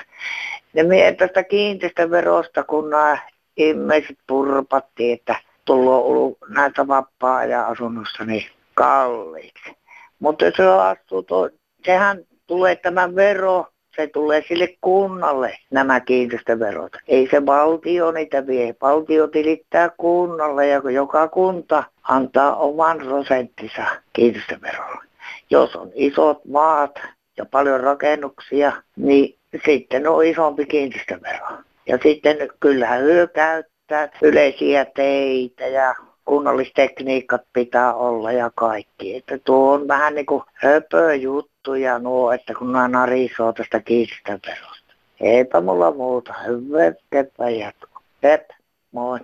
Ja 0.74 0.84
mie 0.84 1.12
tästä 1.12 1.44
kiinteistöverosta, 1.44 2.64
kun 2.64 2.90
nämä 2.90 3.18
ihmiset 3.58 4.18
purpattiin, 4.28 5.14
että 5.14 5.36
tullut 5.66 6.06
ollut 6.06 6.38
näitä 6.48 6.88
vapaa-ajan 6.88 7.66
asunnosta 7.66 8.26
niin 8.26 8.46
kalliiksi. 8.74 9.76
Mutta 10.20 10.46
se 10.58 10.68
astuu, 10.68 11.24
to, 11.24 11.50
sehän 11.86 12.24
tulee 12.48 12.76
tämä 12.76 13.16
vero, 13.16 13.68
se 13.96 14.08
tulee 14.08 14.44
sille 14.48 14.78
kunnalle 14.82 15.58
nämä 15.72 16.00
kiinteistöverot. 16.00 16.92
Ei 17.08 17.28
se 17.32 17.46
valtio 17.46 18.12
niitä 18.12 18.48
vie. 18.48 18.76
Valtio 18.82 19.28
tilittää 19.28 19.90
kunnalle 19.98 20.68
ja 20.68 20.82
joka 20.92 21.28
kunta 21.28 21.84
antaa 22.04 22.56
oman 22.56 22.98
prosenttinsa 22.98 23.86
kiinteistöverolle. 24.14 25.04
Jos 25.50 25.76
on 25.76 25.92
isot 25.94 26.46
maat 26.46 27.00
ja 27.38 27.46
paljon 27.46 27.80
rakennuksia, 27.80 28.72
niin 28.96 29.36
sitten 29.66 30.08
on 30.08 30.26
isompi 30.26 30.66
kiinteistövero. 30.66 31.48
Ja 31.88 31.98
sitten 32.04 32.38
kyllähän 32.60 33.02
hyö 33.02 33.28
käyttää 33.28 34.10
yleisiä 34.22 34.86
teitä 34.86 35.68
ja 35.68 35.96
kunnallistekniikat 36.26 37.42
pitää 37.54 37.94
olla 37.94 38.32
ja 38.32 38.52
kaikki. 38.56 39.16
Että 39.16 39.38
tuo 39.38 39.74
on 39.74 39.88
vähän 39.88 40.16
niin 40.16 40.26
kuin 40.26 40.44
höpöjuttuja 40.54 42.00
nuo, 42.00 42.32
että 42.32 42.54
kun 42.54 42.72
nämä 42.72 42.88
narisoo 42.88 43.54
tästä 43.54 43.80
kiinteistöverosta. 43.80 44.94
Eipä 45.20 45.62
mulla 45.62 45.92
muuta. 45.92 46.34
Hyvä 46.48 47.50
jatkuu. 47.50 48.04
Hep, 48.24 48.50
moi. 48.92 49.20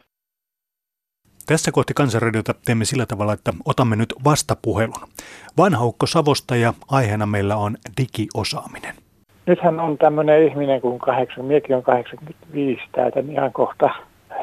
Tässä 1.45 1.71
kohti 1.71 1.93
Kansanradiota 1.93 2.55
teemme 2.65 2.85
sillä 2.85 3.05
tavalla, 3.05 3.33
että 3.33 3.53
otamme 3.65 3.95
nyt 3.95 4.13
vastapuhelun. 4.23 5.09
Vanhaukko 5.57 6.05
Savosta 6.05 6.55
ja 6.55 6.73
aiheena 6.87 7.25
meillä 7.25 7.57
on 7.57 7.77
digiosaaminen. 7.97 9.08
Nythän 9.49 9.79
on 9.79 9.97
tämmöinen 9.97 10.43
ihminen 10.43 10.81
kuin 10.81 10.99
kahdeksan, 10.99 11.45
miekin 11.45 11.75
on 11.75 11.83
85 11.83 12.81
täytän 12.91 13.31
ihan 13.31 13.53
kohta 13.53 13.89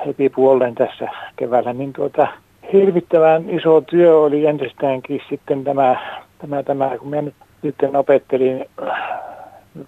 heti 0.07 0.29
puolen 0.29 0.75
tässä 0.75 1.09
keväällä, 1.37 1.73
niin 1.73 1.93
tuota, 1.93 2.29
hirvittävän 2.73 3.51
iso 3.51 3.81
työ 3.81 4.19
oli 4.19 4.47
entistäänkin 4.47 5.21
sitten 5.29 5.65
tämä, 5.65 5.97
tämä, 6.39 6.63
tämä 6.63 6.99
kun 6.99 7.09
minä 7.09 7.23
nyt, 7.23 7.35
nyt 7.63 7.75
opettelin 7.95 8.65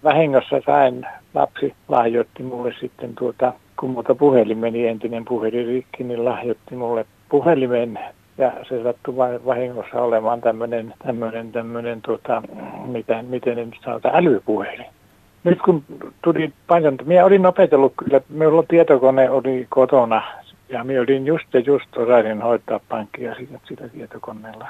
vahingossa 0.05 0.61
sain, 0.67 1.07
lapsi 1.35 1.75
lahjoitti 1.89 2.43
mulle 2.43 2.75
sitten 2.81 3.15
tuota, 3.15 3.53
kun 3.81 3.91
muuta 3.91 4.15
puhelin 4.15 4.59
meni, 4.59 4.87
entinen 4.87 5.25
puhelin 5.25 5.67
rikki, 5.67 6.05
niin 6.05 6.25
lahjoitti 6.25 6.75
mulle 6.75 7.07
puhelimen 7.29 7.99
ja 8.39 8.53
se 8.69 8.83
sattui 8.83 9.17
vain 9.17 9.47
vahingossa 9.47 10.03
olemaan 10.03 10.41
tämmöinen, 10.41 10.95
tämmöinen, 11.07 11.53
tämmöinen 11.53 12.03
tuota, 12.03 12.43
miten, 12.87 13.27
miten 13.27 13.59
en 13.59 13.71
sanota, 13.85 14.11
älypuhelin. 14.13 14.87
Nyt 15.45 15.63
kun 15.63 15.85
tuli 16.23 16.53
paljon, 16.67 16.99
minä 17.05 17.25
olin 17.25 17.47
opetellut 17.47 17.93
kyllä, 17.97 18.21
minulla 18.29 18.65
tietokone 18.69 19.31
oli 19.31 19.67
kotona 19.69 20.23
ja 20.69 20.85
minä 20.85 21.01
olin 21.01 21.27
just 21.27 21.55
ja 21.55 21.61
just 21.61 21.97
osasin 21.97 22.43
hoitaa 22.43 22.81
pankkia 22.89 23.35
sitä 23.65 23.89
tietokoneella, 23.89 24.69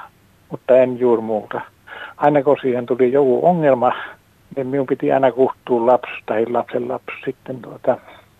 mutta 0.49 0.77
en 0.77 0.99
juuri 0.99 1.21
muuta. 1.21 1.61
Aina 2.17 2.43
kun 2.43 2.57
siihen 2.61 2.85
tuli 2.85 3.11
joku 3.11 3.47
ongelma, 3.47 3.91
niin 4.55 4.67
minun 4.67 4.87
piti 4.87 5.11
aina 5.11 5.31
kuhtua 5.31 5.85
lapsi 5.85 6.11
tai 6.25 6.45
lapsen 6.45 6.87
lapsi 6.87 7.15
sitten 7.25 7.61
tuota, 7.61 7.97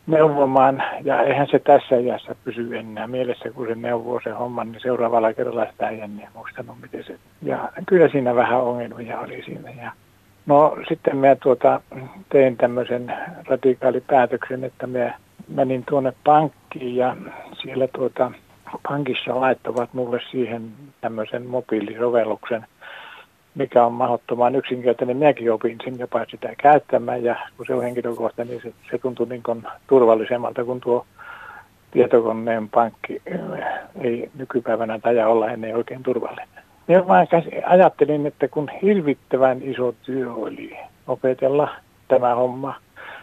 neuvomaan, 0.08 0.84
ja 1.04 1.22
eihän 1.22 1.48
se 1.52 1.60
tässä 1.60 1.98
iässä 1.98 2.36
pysy 2.44 2.78
enää 2.78 3.08
mielessä, 3.08 3.52
kun 3.52 3.68
se 3.68 3.76
neuvoo 3.76 4.20
se 4.24 4.30
homma, 4.30 4.64
niin 4.64 4.82
seuraavalla 4.82 5.34
kerralla 5.34 5.66
sitä 5.72 5.90
ei 5.90 6.02
enää 6.02 6.32
muistanut, 6.36 6.82
miten 6.82 7.04
se... 7.04 7.16
Ja 7.42 7.70
kyllä 7.88 8.10
siinä 8.10 8.36
vähän 8.36 8.62
ongelmia 8.62 9.20
oli 9.20 9.44
siinä, 9.46 9.70
ja 9.82 9.92
No 10.50 10.78
sitten 10.88 11.18
mä 11.18 11.36
tuota, 11.36 11.82
tein 12.30 12.58
tämmöisen 12.58 13.14
radikaalipäätöksen, 13.48 14.64
että 14.64 14.88
mä 14.88 15.14
menin 15.48 15.84
tuonne 15.90 16.14
pankkiin 16.24 16.96
ja 16.96 17.18
siellä 17.62 17.88
tuota, 17.88 18.32
pankissa 18.88 19.40
laittavat 19.42 19.94
mulle 19.94 20.20
siihen 20.32 20.72
tämmöisen 21.02 21.46
mobiilisovelluksen, 21.46 22.66
mikä 23.56 23.86
on 23.86 23.94
mahdottoman 23.94 24.56
yksinkertainen. 24.56 25.18
Minäkin 25.18 25.54
opin 25.54 25.78
sen 25.84 26.00
jopa 26.00 26.26
sitä 26.32 26.50
käyttämään 26.58 27.24
ja 27.24 27.36
kun 27.58 27.66
se 27.66 27.74
on 27.74 27.84
henkilökohtainen, 27.84 28.58
niin 28.58 28.62
se, 28.62 28.92
se 28.92 28.98
tuntui 28.98 29.28
niin 29.30 29.44
kuin 29.44 29.64
turvallisemmalta 29.88 30.66
kuin 30.66 30.82
tuo 30.82 31.06
tietokoneen 31.92 32.70
pankki 32.70 33.22
ei 34.02 34.30
nykypäivänä 34.38 35.00
taja 35.00 35.28
olla 35.28 35.52
ennen 35.52 35.76
oikein 35.76 36.04
turvallinen. 36.04 36.69
Ja 36.90 37.04
mä 37.04 37.26
ajattelin, 37.66 38.26
että 38.26 38.48
kun 38.48 38.70
hirvittävän 38.82 39.62
iso 39.62 39.92
työ 39.92 40.34
oli 40.34 40.78
opetella 41.08 41.70
tämä 42.08 42.36
homma, 42.36 42.76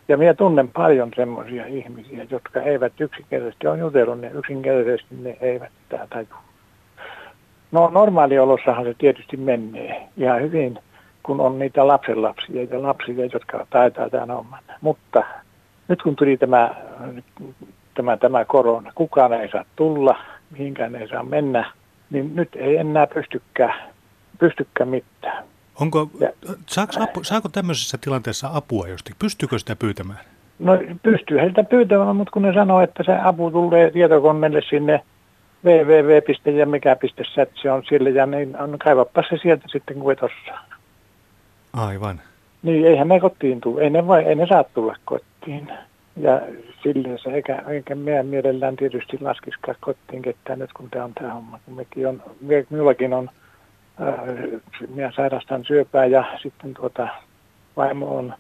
ja 0.08 0.16
minä 0.16 0.34
tunnen 0.34 0.68
paljon 0.68 1.10
semmoisia 1.16 1.66
ihmisiä, 1.66 2.26
jotka 2.30 2.60
eivät 2.60 3.00
yksinkertaisesti 3.00 3.66
on 3.66 3.78
jutellut, 3.78 4.20
ne 4.20 4.30
yksinkertaisesti 4.34 5.14
ne 5.22 5.36
eivät 5.40 5.72
tämä 5.88 6.06
tajua. 6.10 6.42
No 7.72 7.88
normaaliolossahan 7.88 8.84
se 8.84 8.94
tietysti 8.98 9.36
menee 9.36 10.08
ihan 10.16 10.42
hyvin, 10.42 10.78
kun 11.22 11.40
on 11.40 11.58
niitä 11.58 11.86
lapsenlapsia 11.86 12.62
ja 12.70 12.82
lapsia, 12.82 13.26
jotka 13.32 13.66
taitaa 13.70 14.10
tämän 14.10 14.30
homman. 14.30 14.62
Mutta 14.80 15.22
nyt 15.88 16.02
kun 16.02 16.16
tuli 16.16 16.36
tämä, 16.36 16.74
tämä, 17.94 18.16
tämä 18.16 18.44
korona, 18.44 18.92
kukaan 18.94 19.32
ei 19.32 19.48
saa 19.48 19.64
tulla, 19.76 20.16
mihinkään 20.50 20.94
ei 20.94 21.08
saa 21.08 21.22
mennä, 21.22 21.70
niin 22.10 22.36
nyt 22.36 22.48
ei 22.56 22.76
enää 22.76 23.06
pystykään, 23.06 23.74
pystykään 24.38 24.88
mitään. 24.88 25.44
Onko, 25.80 26.10
saako, 26.66 26.92
apu, 27.02 27.24
saako 27.24 27.48
tämmöisessä 27.48 27.98
tilanteessa 28.00 28.50
apua 28.52 28.88
josti? 28.88 29.12
Pystyykö 29.18 29.58
sitä 29.58 29.76
pyytämään? 29.76 30.20
No 30.58 30.72
pystyy 31.02 31.36
heiltä 31.36 31.64
pyytämään, 31.64 32.16
mutta 32.16 32.30
kun 32.30 32.42
ne 32.42 32.54
sanoo, 32.54 32.80
että 32.80 33.02
se 33.02 33.16
apu 33.24 33.50
tulee 33.50 33.90
tietokoneelle 33.90 34.62
sinne 34.68 35.00
www.ja 35.64 37.46
se 37.62 37.72
on 37.72 37.82
sille 37.88 38.10
ja 38.10 38.26
niin 38.26 38.60
on, 38.60 38.78
kaivappa 38.78 39.22
se 39.30 39.36
sieltä 39.42 39.64
sitten 39.68 39.98
kuin 39.98 40.16
tossa. 40.16 40.60
Aivan. 41.72 42.20
Niin, 42.62 42.86
eihän 42.86 43.08
ne 43.08 43.20
kotiin 43.20 43.60
tule, 43.60 43.82
ei 43.82 43.90
ne, 43.90 44.06
vai, 44.06 44.24
ei 44.24 44.34
ne 44.34 44.46
saa 44.46 44.64
tulla 44.64 44.96
kotiin. 45.04 45.68
Ja 46.16 46.40
silleen 46.82 47.18
se, 47.18 47.30
eikä, 47.30 47.62
eikä 47.68 47.94
meidän 47.94 48.26
mielellään 48.26 48.76
tietysti 48.76 49.18
laskiskaan 49.20 49.76
kotiin 49.80 50.22
ketään 50.22 50.58
nyt, 50.58 50.72
kun 50.72 50.90
tämä 50.90 51.04
on 51.04 51.14
tämä 51.14 51.34
homma. 51.34 51.58
Kun 51.64 51.74
mekin 51.74 52.06
on, 52.08 52.22
minullakin 52.70 53.12
on, 53.12 53.30
ää, 54.00 54.22
minä 54.94 55.12
sairastan 55.16 55.64
syöpää 55.64 56.06
ja 56.06 56.24
sitten 56.42 56.74
tuota, 56.74 57.08
vaimo 57.76 58.16
on, 58.16 58.34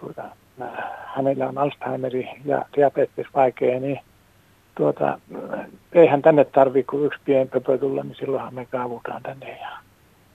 tuota, 0.00 0.22
hänellä 1.04 1.48
on 1.48 1.58
Alzheimeri 1.58 2.28
ja 2.44 2.64
diabetes 2.76 3.26
vaikea, 3.34 3.80
niin 3.80 4.00
tuota, 4.74 5.20
eihän 5.92 6.22
tänne 6.22 6.44
tarvitse 6.44 6.90
kuin 6.90 7.06
yksi 7.06 7.20
pieni 7.24 7.46
pöpö 7.46 7.78
tulla, 7.78 8.02
niin 8.02 8.14
silloinhan 8.14 8.54
me 8.54 8.66
kaavutaan 8.70 9.22
tänne. 9.22 9.58
Ja 9.60 9.85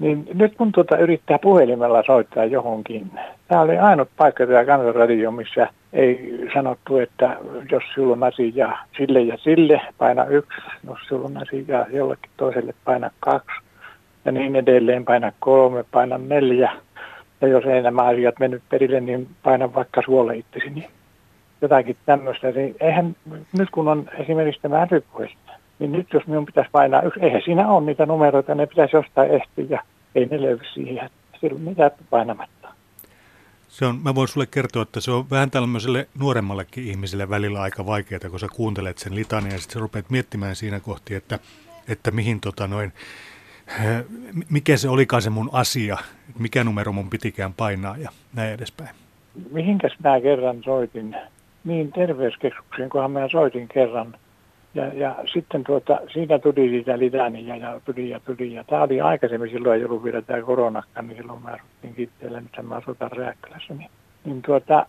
Niin 0.01 0.27
nyt 0.33 0.55
kun 0.55 0.71
tuota 0.71 0.97
yrittää 0.97 1.39
puhelimella 1.39 2.03
soittaa 2.03 2.45
johonkin, 2.45 3.11
tämä 3.47 3.61
oli 3.61 3.77
ainut 3.77 4.09
paikka 4.17 4.47
tämä 4.47 4.65
kansanradio, 4.65 5.31
missä 5.31 5.67
ei 5.93 6.39
sanottu, 6.53 6.97
että 6.97 7.37
jos 7.71 7.83
sulla 7.95 8.13
on 8.13 8.23
asia 8.23 8.77
sille 8.97 9.21
ja 9.21 9.37
sille, 9.37 9.81
paina 9.97 10.25
yksi, 10.25 10.61
jos 10.87 10.97
sulla 11.07 11.25
on 11.25 11.37
asia 11.37 11.85
jollekin 11.89 12.31
toiselle, 12.37 12.73
paina 12.85 13.09
kaksi, 13.19 13.61
ja 14.25 14.31
niin 14.31 14.55
edelleen, 14.55 15.05
paina 15.05 15.31
kolme, 15.39 15.83
paina 15.91 16.17
neljä, 16.17 16.71
ja 17.41 17.47
jos 17.47 17.65
ei 17.65 17.81
nämä 17.81 18.03
asiat 18.03 18.39
mennyt 18.39 18.63
perille, 18.69 18.99
niin 18.99 19.27
paina 19.43 19.73
vaikka 19.73 20.01
suolle 20.05 20.37
itsesi, 20.37 20.69
niin 20.69 20.89
jotakin 21.61 21.97
tämmöistä. 22.05 22.51
Niin 22.51 22.75
eihän, 22.79 23.15
nyt 23.57 23.69
kun 23.69 23.87
on 23.87 24.09
esimerkiksi 24.17 24.61
tämä 24.61 24.87
älypuhelin, 24.91 25.35
niin 25.79 25.91
nyt 25.91 26.13
jos 26.13 26.27
minun 26.27 26.45
pitäisi 26.45 26.69
painaa 26.71 27.01
yksi, 27.01 27.19
eihän 27.19 27.41
siinä 27.45 27.69
ole 27.69 27.85
niitä 27.85 28.05
numeroita, 28.05 28.55
ne 28.55 28.65
pitäisi 28.65 28.95
jostain 28.95 29.31
ehtiä 29.31 29.81
ei 30.15 30.25
ne 30.25 30.41
löydy 30.41 30.63
siihen. 30.73 31.09
Silloin 31.41 31.61
mitä 31.61 31.91
painamatta. 32.09 32.73
Se 33.69 33.85
on, 33.85 33.99
mä 34.03 34.15
voin 34.15 34.27
sulle 34.27 34.45
kertoa, 34.45 34.81
että 34.81 34.99
se 34.99 35.11
on 35.11 35.29
vähän 35.29 35.51
tämmöiselle 35.51 36.07
nuoremmallekin 36.19 36.87
ihmiselle 36.87 37.29
välillä 37.29 37.61
aika 37.61 37.85
vaikeaa, 37.85 38.29
kun 38.29 38.39
sä 38.39 38.47
kuuntelet 38.55 38.97
sen 38.97 39.15
litania 39.15 39.51
ja 39.51 39.59
sitten 39.59 39.73
sä 39.73 39.79
rupeat 39.79 40.09
miettimään 40.09 40.55
siinä 40.55 40.79
kohti, 40.79 41.15
että, 41.15 41.39
että 41.87 42.11
mihin 42.11 42.41
tota 42.41 42.67
noin, 42.67 42.93
eh, 43.67 44.05
mikä 44.49 44.77
se 44.77 44.89
olikaan 44.89 45.21
se 45.21 45.29
mun 45.29 45.49
asia, 45.51 45.97
mikä 46.39 46.63
numero 46.63 46.91
mun 46.91 47.09
pitikään 47.09 47.53
painaa 47.53 47.97
ja 47.97 48.09
näin 48.33 48.53
edespäin. 48.53 48.89
Mihinkäs 49.51 49.91
mä 50.03 50.21
kerran 50.21 50.63
soitin? 50.63 51.15
Niin 51.63 51.91
terveyskeskuksiin, 51.91 52.89
kunhan 52.89 53.11
mä 53.11 53.27
soitin 53.31 53.67
kerran 53.67 54.15
ja, 54.73 54.85
ja 54.93 55.15
sitten 55.33 55.63
tuota, 55.63 55.99
siinä 56.13 56.39
tuli 56.39 56.69
sitä 56.69 56.99
litania 56.99 57.55
ja 57.55 57.81
tuli 57.85 58.09
ja 58.09 58.19
tuli. 58.19 58.53
Ja 58.53 58.63
tämä 58.63 58.83
oli 58.83 59.01
aikaisemmin, 59.01 59.49
silloin 59.49 59.79
ei 59.79 59.85
ollut 59.85 60.03
vielä 60.03 60.21
tämä 60.21 60.41
koronakka, 60.41 61.01
niin 61.01 61.17
silloin 61.17 61.43
mä 61.43 61.49
asuttiin 61.49 61.95
Kitteellä, 61.95 62.41
nyt 62.41 62.67
mä 62.67 62.75
asutan 62.75 63.11
Rääkkälässä. 63.11 63.73
Niin, 63.73 63.89
niin 64.25 64.41
tuota, 64.41 64.85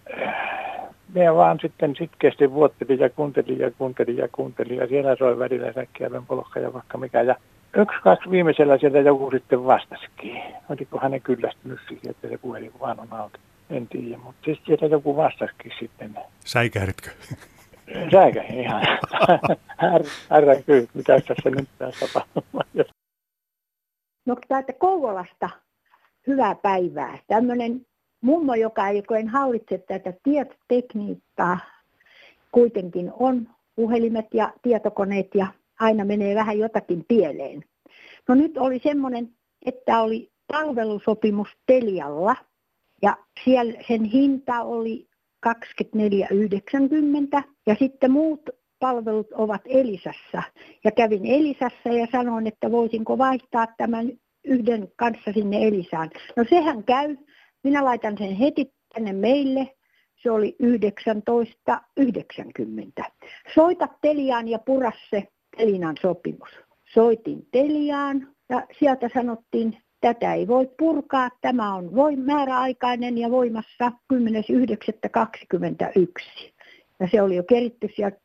me 1.15 1.35
vaan 1.35 1.59
sitten 1.62 1.97
sitkeästi 1.97 2.53
vuottelin 2.53 2.99
ja 2.99 3.11
kuuntelin 3.11 3.59
ja 3.59 3.71
kuuntelin 3.71 4.17
ja 4.17 4.29
kuuntelin. 4.33 4.77
Ja 4.77 4.87
siellä 4.87 5.17
soi 5.17 5.39
välillä 5.39 5.73
säkkiävän 5.73 6.27
polkka 6.27 6.61
ja 6.61 6.73
vaikka 6.73 6.99
mikä. 6.99 7.23
Ja 7.23 7.37
yksi, 7.77 7.99
kaksi 8.03 8.31
viimeisellä 8.31 8.79
sieltä 8.79 8.99
joku 8.99 9.31
sitten 9.31 9.65
vastasikin. 9.65 10.43
Oliko 10.69 10.99
hänen 11.03 11.23
kyllästynyt 11.23 11.81
siihen, 11.89 12.11
että 12.11 12.29
se 12.29 12.39
puhelin 12.39 12.73
vaan 12.81 13.01
on 13.01 13.09
auki. 13.11 13.39
En 13.71 13.89
tiedä, 13.89 14.19
mutta 14.25 14.45
siis 14.45 14.59
sieltä 14.67 14.87
joku 14.87 15.17
vastasikin 15.17 15.73
sitten. 15.79 16.15
Säikähditkö? 16.45 17.11
Säikä 18.12 18.43
ihan. 18.43 18.83
Kyllä, 20.67 20.87
mitä 20.95 21.21
tässä 21.21 21.51
nyt 21.51 21.69
tässä 21.79 22.07
tapahtuu. 22.07 22.43
No 24.27 24.37
täältä 24.49 24.73
Kouvolasta 24.73 25.51
hyvää 26.27 26.55
päivää. 26.55 27.19
Tämmöinen 27.27 27.87
mummo, 28.21 28.55
joka 28.55 28.89
ei 28.89 29.03
en 29.19 29.29
hallitse 29.29 29.79
tätä 29.79 30.12
tietotekniikkaa, 30.23 31.59
kuitenkin 32.53 33.12
on 33.19 33.49
puhelimet 33.75 34.27
ja 34.35 34.53
tietokoneet 34.62 35.35
ja 35.35 35.47
aina 35.81 36.05
menee 36.05 36.35
vähän 36.35 36.59
jotakin 36.59 37.05
pieleen. 37.09 37.65
No 38.29 38.35
nyt 38.35 38.59
oli 38.59 38.81
semmoinen, 38.83 39.29
että 39.67 40.01
oli 40.01 40.31
palvelusopimus 40.53 41.49
Telialla 41.67 42.37
ja 43.03 43.17
siellä 43.45 43.73
sen 43.89 44.05
hinta 44.05 44.62
oli 44.62 45.09
24,90 45.47 47.43
ja 47.66 47.76
sitten 47.78 48.11
muut 48.11 48.50
palvelut 48.81 49.33
ovat 49.33 49.61
Elisassa. 49.64 50.42
Ja 50.85 50.90
kävin 50.90 51.26
Elisassa 51.26 51.88
ja 51.88 52.07
sanoin, 52.12 52.47
että 52.47 52.71
voisinko 52.71 53.19
vaihtaa 53.19 53.66
tämän 53.76 54.12
yhden 54.45 54.88
kanssa 54.96 55.33
sinne 55.33 55.66
Elisaan. 55.66 56.11
No 56.37 56.44
sehän 56.51 56.85
käy. 56.85 57.16
Minä 57.64 57.85
laitan 57.85 58.18
sen 58.18 58.37
heti 58.37 58.72
tänne 58.94 59.12
meille. 59.12 59.68
Se 60.22 60.31
oli 60.31 60.57
1990. 60.59 63.05
Soita 63.55 63.88
Teliaan 64.01 64.48
ja 64.48 64.59
pura 64.59 64.92
se 65.11 65.29
Telinan 65.57 65.96
sopimus. 66.03 66.51
Soitin 66.94 67.46
Teliaan 67.53 68.29
ja 68.51 68.66
sieltä 68.79 69.11
sanottiin, 69.14 69.77
Tätä 70.03 70.35
ei 70.35 70.48
voi 70.48 70.70
purkaa. 70.79 71.29
Tämä 71.40 71.75
on 71.75 71.94
voi 71.94 72.16
määräaikainen 72.16 73.18
ja 73.18 73.31
voimassa 73.31 73.92
10.9.21. 74.12 74.18
Ja 77.03 77.09
se 77.09 77.23
oli 77.23 77.37
jo 77.37 77.43
keritty 77.43 77.88
sieltä 77.97 78.17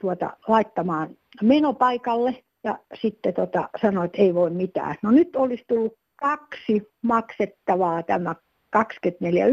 tuota, 0.00 0.36
laittamaan 0.48 1.16
menopaikalle 1.42 2.44
ja 2.64 2.78
sitten 2.94 3.34
tota, 3.34 3.68
sanoi, 3.82 4.04
että 4.04 4.22
ei 4.22 4.34
voi 4.34 4.50
mitään. 4.50 4.94
No 5.02 5.10
nyt 5.10 5.36
olisi 5.36 5.64
tullut 5.68 5.94
kaksi 6.16 6.82
maksettavaa 7.02 8.02
tämä 8.02 8.34
24,90 8.76 8.82
ja 9.34 9.46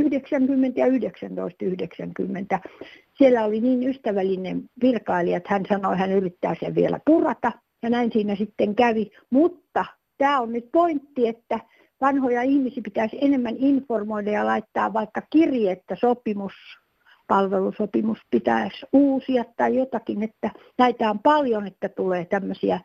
19,90. 0.88 2.70
Siellä 3.17 3.46
oli 3.46 3.62
niin 3.62 3.89
ystävällinen 3.89 4.63
virkailija, 4.82 5.38
että 5.38 5.54
hän 5.54 5.65
sanoi, 5.70 5.94
että 5.94 6.02
hän 6.02 6.12
yrittää 6.12 6.56
sen 6.60 6.76
vielä 6.76 7.00
purata. 7.06 7.52
Ja 7.84 7.89
näin 7.89 8.12
siinä 8.12 8.36
sitten 8.36 8.76
kävi. 8.76 9.12
Mutta 9.30 9.86
tämä 10.17 10.39
on 10.41 10.52
nyt 10.54 10.70
pointti, 10.72 11.28
että 11.28 11.60
vanhoja 12.02 12.41
ihmisiä 12.41 12.84
pitäisi 12.84 13.17
enemmän 13.22 13.56
informoida 13.58 14.32
ja 14.32 14.46
laittaa 14.46 14.94
vaikka 14.94 15.22
kirje, 15.30 15.72
että 15.72 15.96
sopimus, 15.96 16.54
palvelusopimus 17.32 18.17
pitäisi 18.32 18.86
uusia 18.94 19.44
tai 19.58 19.76
jotakin, 19.76 20.24
että 20.24 20.52
näitä 20.78 21.10
on 21.10 21.20
paljon, 21.20 21.67
että 21.67 21.89
tulee 21.89 22.26
tämmöisiä 22.26 22.80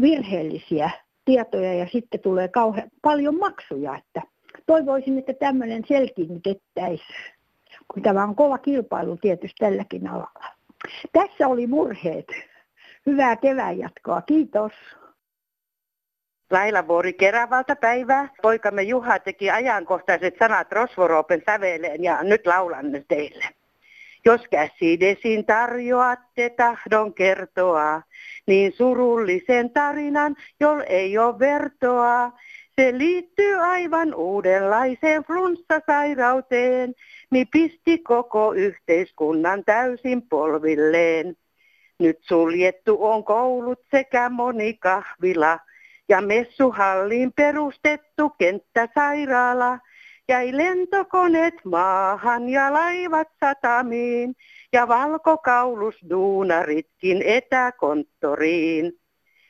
virheellisiä 0.00 0.90
tietoja 1.24 1.74
ja 1.74 1.86
sitten 1.92 2.20
tulee 2.20 2.48
kauhean 2.48 2.90
paljon 3.02 3.38
maksuja, 3.38 3.96
että 3.96 4.22
toivoisin, 4.66 5.18
että 5.18 5.32
tämmöinen 5.32 5.82
selkiinnytettäisiin, 5.88 7.32
kun 7.94 8.02
tämä 8.02 8.24
on 8.24 8.36
kova 8.36 8.58
kilpailu 8.58 9.16
tietysti 9.16 9.56
tälläkin 9.58 10.08
alalla. 10.08 10.48
Tässä 11.12 11.48
oli 11.48 11.66
murheet. 11.66 12.26
Hyvää 13.06 13.36
kevään 13.36 13.78
jatkoa. 13.78 14.22
Kiitos. 14.22 14.72
Laila 16.50 16.88
Vuori 16.88 17.12
Keravalta 17.12 17.76
päivää. 17.76 18.28
Poikamme 18.42 18.82
Juha 18.82 19.18
teki 19.18 19.50
ajankohtaiset 19.50 20.34
sanat 20.38 20.72
Rosvoroopen 20.72 21.42
säveleen 21.46 22.04
ja 22.04 22.22
nyt 22.22 22.46
laulan 22.46 22.92
ne 22.92 23.04
teille. 23.08 23.61
Jos 24.24 24.40
käsidesin 24.50 25.46
tarjoatte 25.46 26.50
tahdon 26.50 27.14
kertoa, 27.14 28.02
niin 28.46 28.72
surullisen 28.72 29.70
tarinan, 29.70 30.36
jol 30.60 30.80
ei 30.86 31.18
ole 31.18 31.38
vertoa. 31.38 32.30
Se 32.76 32.98
liittyy 32.98 33.54
aivan 33.54 34.14
uudenlaiseen 34.14 35.24
flunssasairauteen, 35.24 36.94
mi 37.30 37.44
pisti 37.44 37.98
koko 37.98 38.52
yhteiskunnan 38.52 39.64
täysin 39.64 40.22
polvilleen. 40.28 41.36
Nyt 41.98 42.18
suljettu 42.20 43.04
on 43.04 43.24
koulut 43.24 43.80
sekä 43.90 44.28
moni 44.28 44.74
kahvila, 44.74 45.58
ja 46.08 46.20
messuhalliin 46.20 47.32
perustettu 47.32 48.30
kenttäsairaala. 48.38 49.78
Jäi 50.28 50.56
lentokoneet 50.56 51.54
maahan 51.64 52.48
ja 52.48 52.72
laivat 52.72 53.28
satamiin 53.40 54.34
ja 54.72 54.88
valkokaulusduunaritkin 54.88 57.22
etäkonttoriin. 57.22 58.92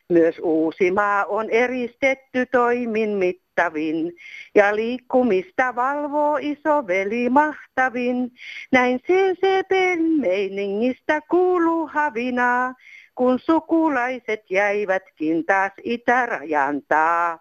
Myös 0.08 0.38
Uusimaa 0.42 1.24
on 1.24 1.50
eristetty 1.50 2.46
toimin 2.46 3.10
mittavin 3.10 4.12
ja 4.54 4.76
liikkumista 4.76 5.74
valvoo 5.74 6.38
iso 6.40 6.86
veli 6.86 7.30
mahtavin. 7.30 8.30
Näin 8.72 9.00
CCPn 9.00 10.20
meiningistä 10.20 11.20
kuuluu 11.30 11.86
havinaa 11.86 12.74
kun 13.14 13.38
sukulaiset 13.38 14.50
jäivätkin 14.50 15.44
taas 15.44 15.72
itärajantaa. 15.84 17.38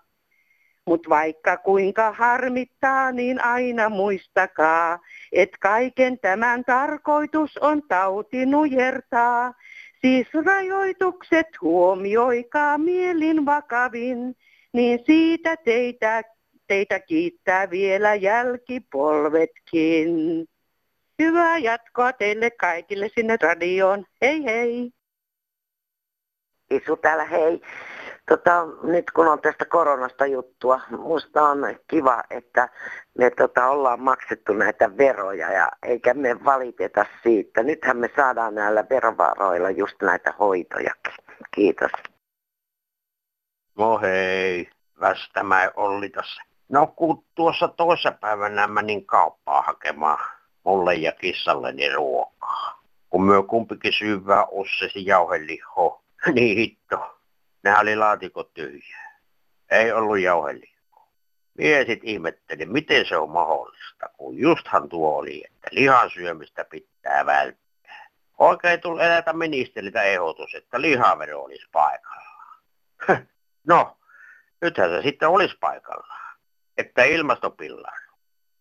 Mut 0.85 1.09
vaikka 1.09 1.57
kuinka 1.57 2.11
harmittaa, 2.11 3.11
niin 3.11 3.43
aina 3.43 3.89
muistakaa, 3.89 4.99
että 5.31 5.57
kaiken 5.59 6.19
tämän 6.19 6.65
tarkoitus 6.65 7.57
on 7.57 7.81
tauti 7.87 8.45
nujertaa. 8.45 9.53
Siis 10.01 10.27
rajoitukset 10.45 11.47
huomioikaa 11.61 12.77
mielin 12.77 13.45
vakavin, 13.45 14.35
niin 14.73 14.99
siitä 15.05 15.57
teitä, 15.57 16.23
teitä 16.67 16.99
kiittää 16.99 17.69
vielä 17.69 18.15
jälkipolvetkin. 18.15 20.09
Hyvää 21.19 21.57
jatkoa 21.57 22.13
teille 22.13 22.51
kaikille 22.51 23.09
sinne 23.15 23.37
radioon. 23.41 24.05
Hei 24.21 24.43
hei! 24.43 24.91
Isu 26.71 26.95
täällä, 26.95 27.25
hei. 27.25 27.61
Tota, 28.31 28.67
nyt 28.83 29.11
kun 29.11 29.27
on 29.27 29.41
tästä 29.41 29.65
koronasta 29.65 30.25
juttua, 30.25 30.79
musta 30.89 31.43
on 31.43 31.59
kiva, 31.87 32.23
että 32.29 32.69
me 33.17 33.29
tota, 33.29 33.67
ollaan 33.67 34.01
maksettu 34.01 34.53
näitä 34.53 34.97
veroja 34.97 35.51
ja 35.51 35.71
eikä 35.83 36.13
me 36.13 36.45
valiteta 36.45 37.05
siitä. 37.23 37.63
Nythän 37.63 37.97
me 37.97 38.09
saadaan 38.15 38.55
näillä 38.55 38.85
verovaroilla 38.89 39.69
just 39.69 40.01
näitä 40.01 40.33
hoitojakin. 40.39 41.13
Kiitos. 41.55 41.91
No 43.77 43.99
hei, 43.99 44.69
Västämäen 44.99 45.71
Olli 45.75 46.09
tässä. 46.09 46.41
No 46.69 46.87
kun 46.87 47.23
tuossa 47.35 47.67
toissa 47.67 48.11
päivänä 48.11 48.67
menin 48.67 49.05
kauppaa 49.05 49.61
hakemaan 49.61 50.19
mulle 50.63 50.95
ja 50.95 51.11
kissalleni 51.11 51.89
ruokaa. 51.89 52.81
Kun 53.09 53.23
myö 53.23 53.43
kumpikin 53.43 53.93
syvää 53.93 54.45
ossesi 54.45 55.05
jauheliho, 55.05 56.01
niin 56.33 56.57
hitto. 56.57 57.20
Nehän 57.63 57.81
oli 57.81 57.95
laatikot 57.95 58.53
tyhjää. 58.53 59.19
Ei 59.71 59.91
ollut 59.91 60.19
jauheliho. 60.19 61.09
Mie 61.57 61.85
sit 61.85 61.99
ihmettelin, 62.03 62.71
miten 62.71 63.05
se 63.05 63.17
on 63.17 63.29
mahdollista, 63.29 64.09
kun 64.17 64.37
justhan 64.37 64.89
tuo 64.89 65.17
oli, 65.17 65.43
että 65.45 65.67
lihan 65.71 66.09
syömistä 66.09 66.65
pitää 66.65 67.25
välttää. 67.25 68.09
Oikein 68.37 68.81
tuli 68.81 69.03
elätä 69.03 69.33
ministeriltä 69.33 70.03
ehdotus, 70.03 70.55
että 70.55 70.81
lihavero 70.81 71.41
olisi 71.41 71.67
paikallaan. 71.71 72.57
no, 73.67 73.97
nythän 74.61 74.89
se 74.89 75.01
sitten 75.01 75.29
olisi 75.29 75.57
paikallaan, 75.59 76.37
että 76.77 77.03
ilmastopillaan 77.03 78.01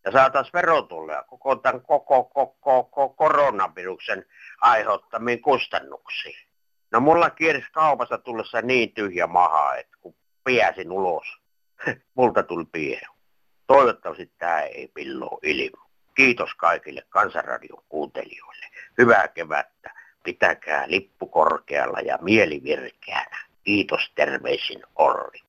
ja 0.05 0.13
saataisiin 0.13 0.53
verotulleja 0.53 1.23
koko 1.23 1.57
tämän 1.57 1.83
koko, 1.83 2.25
koko, 2.25 2.85
koko 2.85 3.09
koronaviruksen 3.09 4.27
aiheuttamiin 4.61 5.43
kustannuksiin. 5.43 6.50
No 6.93 7.01
mulla 7.01 7.31
kiersi 7.31 7.69
kaupassa 7.73 8.19
tullessa 8.19 8.63
niin 8.63 8.93
tyhjä 8.95 9.27
maha, 9.27 9.77
että 9.77 9.97
kun 10.01 10.15
pääsin 10.45 10.93
ulos, 10.93 11.27
multa 12.17 12.43
tuli 12.43 12.65
pieru. 12.73 13.15
Toivottavasti 13.67 14.33
tämä 14.39 14.61
ei 14.61 14.89
pillo 14.95 15.39
ilmi. 15.43 15.91
Kiitos 16.15 16.55
kaikille 16.55 17.03
Kansanradion 17.09 17.83
kuuntelijoille. 17.89 18.67
Hyvää 18.99 19.29
kevättä. 19.29 19.95
Pitäkää 20.25 20.91
lippu 20.91 21.27
korkealla 21.27 22.01
ja 22.01 22.19
mieli 22.21 22.63
virkeänä. 22.63 23.39
Kiitos 23.65 24.13
terveisin 24.15 24.83
Orri. 24.97 25.41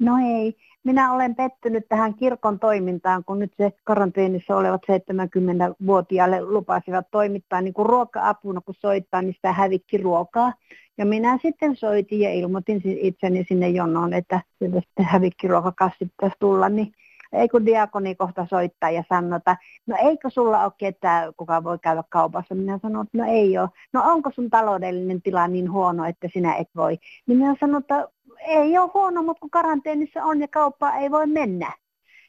No 0.00 0.12
ei, 0.16 0.56
minä 0.86 1.12
olen 1.12 1.34
pettynyt 1.34 1.88
tähän 1.88 2.14
kirkon 2.14 2.58
toimintaan, 2.58 3.24
kun 3.24 3.38
nyt 3.38 3.52
se 3.56 3.72
karanteenissa 3.84 4.56
olevat 4.56 4.82
70-vuotiaille 4.82 6.40
lupasivat 6.40 7.06
toimittaa 7.10 7.60
niin 7.60 7.74
kuin 7.74 7.86
ruoka-apuna, 7.86 8.60
kun 8.60 8.74
soittaa, 8.78 9.22
niin 9.22 9.34
sitä 9.34 9.52
hävikki 9.52 9.98
ruokaa. 9.98 10.52
Ja 10.98 11.06
minä 11.06 11.38
sitten 11.42 11.76
soitin 11.76 12.20
ja 12.20 12.32
ilmoitin 12.32 12.82
itseni 12.84 13.44
sinne 13.48 13.68
jonoon, 13.68 14.12
että 14.12 14.40
sitten 14.60 15.04
hävikkiruokakassi 15.04 16.06
pitäisi 16.06 16.36
tulla, 16.40 16.68
niin 16.68 16.92
ei 17.32 17.48
kun 17.48 17.66
diakoni 17.66 18.14
kohta 18.14 18.46
soittaa 18.50 18.90
ja 18.90 19.04
sanota, 19.08 19.56
no 19.86 19.96
eikö 20.00 20.30
sulla 20.30 20.64
ole 20.64 20.72
ketään, 20.78 21.32
kuka 21.36 21.64
voi 21.64 21.78
käydä 21.78 22.04
kaupassa? 22.08 22.54
Minä 22.54 22.78
sanon, 22.82 23.06
että 23.06 23.18
no 23.18 23.24
ei 23.28 23.58
ole. 23.58 23.68
No 23.92 24.02
onko 24.04 24.30
sun 24.34 24.50
taloudellinen 24.50 25.22
tila 25.22 25.48
niin 25.48 25.72
huono, 25.72 26.04
että 26.04 26.28
sinä 26.32 26.54
et 26.54 26.68
voi? 26.76 26.98
Niin 27.26 27.38
minä 27.38 27.56
sanon, 27.60 27.80
että 27.80 28.08
ei 28.40 28.78
ole 28.78 28.90
huono, 28.94 29.22
mutta 29.22 29.40
kun 29.40 29.50
karanteenissa 29.50 30.24
on 30.24 30.40
ja 30.40 30.48
kauppaa 30.48 30.96
ei 30.96 31.10
voi 31.10 31.26
mennä. 31.26 31.72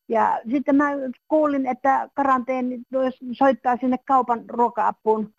Ja 0.10 0.40
sitten 0.52 0.76
mä 0.76 0.90
kuulin, 1.28 1.66
että 1.66 2.10
karanteeni, 2.14 2.80
jos 2.92 3.20
soittaa 3.32 3.78
sinne 3.78 3.98
kaupan 3.98 4.44
ruoka-apuun 4.48 5.34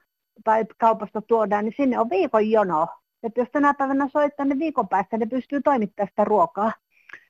tai 0.44 0.64
kaupasta 0.78 1.22
tuodaan, 1.22 1.64
niin 1.64 1.74
sinne 1.76 1.98
on 1.98 2.10
viikon 2.10 2.50
jono. 2.50 2.86
Että 3.22 3.40
jos 3.40 3.48
tänä 3.52 3.74
päivänä 3.74 4.08
soittaa, 4.12 4.46
niin 4.46 4.58
viikon 4.58 4.88
päästä 4.88 5.18
ne 5.18 5.26
pystyy 5.26 5.60
toimittamaan 5.62 6.08
sitä 6.08 6.24
ruokaa. 6.24 6.72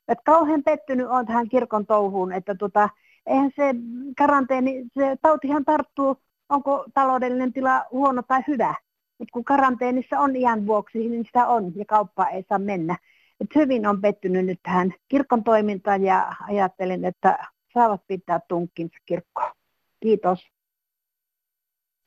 Et 0.07 0.19
kauhean 0.25 0.63
pettynyt 0.63 1.07
on 1.07 1.25
tähän 1.25 1.49
kirkon 1.49 1.85
touhuun, 1.85 2.31
että 2.31 2.55
tota, 2.55 2.89
eihän 3.25 3.51
se 3.55 3.75
karanteeni, 4.17 4.83
se 4.93 5.17
tautihan 5.21 5.65
tarttuu, 5.65 6.17
onko 6.49 6.85
taloudellinen 6.93 7.53
tila 7.53 7.85
huono 7.91 8.21
tai 8.21 8.41
hyvä. 8.47 8.75
Mutta 9.19 9.31
kun 9.33 9.43
karanteenissa 9.43 10.19
on 10.19 10.35
iän 10.35 10.67
vuoksi, 10.67 11.09
niin 11.09 11.25
sitä 11.25 11.47
on 11.47 11.71
ja 11.75 11.85
kauppaa 11.85 12.29
ei 12.29 12.45
saa 12.49 12.59
mennä. 12.59 12.97
Et 13.41 13.55
hyvin 13.55 13.87
on 13.87 14.01
pettynyt 14.01 14.45
nyt 14.45 14.59
tähän 14.63 14.93
kirkon 15.07 15.43
toimintaan 15.43 16.03
ja 16.03 16.33
ajattelin, 16.47 17.05
että 17.05 17.37
saavat 17.73 18.01
pitää 18.07 18.39
tunkkinsa 18.47 18.97
kirkkoon. 19.05 19.51
Kiitos. 19.99 20.47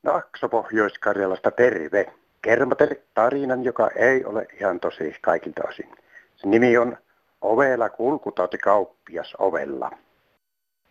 Nakso 0.02 0.48
Pohjois-Karjalasta 0.48 1.50
terve. 1.50 2.12
Kerro 2.42 2.66
tarinan, 3.14 3.64
joka 3.64 3.90
ei 3.96 4.24
ole 4.24 4.46
ihan 4.60 4.80
tosi 4.80 5.14
kaikilta 5.20 5.62
osin. 5.68 5.88
Se 6.36 6.48
nimi 6.48 6.78
on 6.78 6.96
Ovella 7.42 7.90
kulkutautikauppias 7.90 9.34
ovella. 9.38 9.90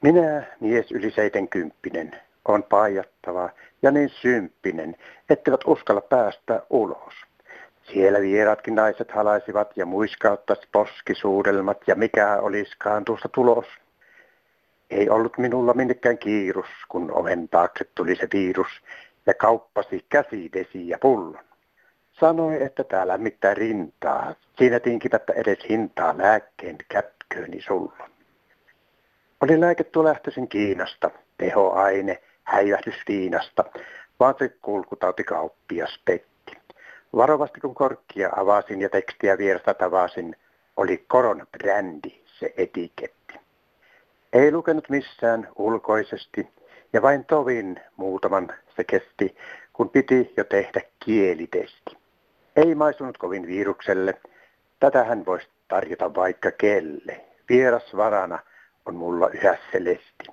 Minä, 0.02 0.44
mies 0.60 0.92
yli 0.92 1.12
seitenkymppinen, 1.12 2.12
on 2.46 2.64
paijattava 2.64 3.50
ja 3.82 3.92
niin 3.92 4.10
symppinen, 4.10 4.96
etteivät 5.30 5.62
uskalla 5.66 6.02
päästä 6.02 6.64
ulos. 6.70 7.14
Siellä 7.94 8.22
vieraatkin 8.22 8.76
naiset 8.76 9.12
halaisivat 9.12 9.78
ja 9.78 9.86
muiskauttaisivat 9.86 10.72
poskisuudelmat 10.72 11.78
ja 11.88 11.96
mikä 11.96 12.38
oliskaan 12.42 13.06
tuosta 13.06 13.30
tulos. 13.30 13.66
Ei 14.90 15.10
ollut 15.10 15.38
minulla 15.38 15.74
minnekään 15.74 16.18
kiirus, 16.18 16.66
kun 16.90 17.12
oven 17.12 17.50
taakse 17.50 17.86
tuli 17.96 18.16
se 18.16 18.28
virus 18.34 18.68
ja 19.26 19.34
kauppasi 19.34 20.06
käsidesi 20.10 20.90
ja 20.90 20.98
pullon. 21.02 21.44
Sanoi, 22.20 22.64
että 22.64 22.84
täällä 22.84 23.18
mitään 23.18 23.58
rintaa. 23.58 24.36
Siinä 24.58 24.80
tinkimättä 24.80 25.34
edes 25.34 25.60
hintaa 25.70 26.18
lääkkeen 26.18 26.78
kätkööni 26.90 27.62
sulla. 27.62 28.10
Oli 29.42 29.60
lääkettu 29.60 30.04
lähtöisin 30.04 30.48
Kiinasta, 30.48 31.12
tehoaine, 31.38 32.22
häijähdys 32.44 32.96
Viinasta, 33.08 33.64
vaan 34.20 34.36
se 34.40 34.50
kulkutautikauppias 34.62 36.00
petti. 36.06 36.31
Varovasti 37.16 37.60
kun 37.60 37.76
korkkia 37.76 38.30
avasin 38.36 38.82
ja 38.82 38.90
tekstiä 38.90 39.38
vierestä 39.38 39.74
tavasin, 39.74 40.36
oli 40.78 41.06
koronabrändi 41.08 42.22
se 42.26 42.54
etiketti. 42.58 43.34
Ei 44.34 44.52
lukenut 44.52 44.90
missään 44.90 45.48
ulkoisesti 45.56 46.50
ja 46.94 47.02
vain 47.02 47.26
tovin 47.26 47.80
muutaman 47.98 48.54
se 48.76 48.84
kesti, 48.84 49.36
kun 49.74 49.90
piti 49.90 50.34
jo 50.38 50.44
tehdä 50.44 50.82
kielitesti. 51.06 51.98
Ei 52.56 52.76
maisunut 52.76 53.18
kovin 53.18 53.48
virukselle. 53.48 54.22
Tätä 54.80 55.04
hän 55.04 55.26
voisi 55.26 55.48
tarjota 55.68 56.16
vaikka 56.16 56.52
kelle. 56.52 57.26
Vieras 57.50 57.96
varana 57.98 58.40
on 58.86 58.96
mulla 58.96 59.30
yhä 59.30 59.58
selesti. 59.72 60.26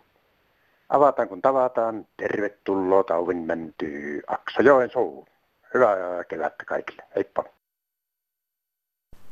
Avataan 0.88 1.28
kun 1.28 1.42
tavataan, 1.42 2.06
tervetuloa 2.16 3.04
tauvin 3.04 3.38
mäntyy 3.38 4.22
Aksajoen 4.26 4.90
suun. 4.90 5.26
Hyvää 5.74 6.24
kevättä 6.28 6.64
kaikille. 6.64 7.02
Heippa. 7.16 7.44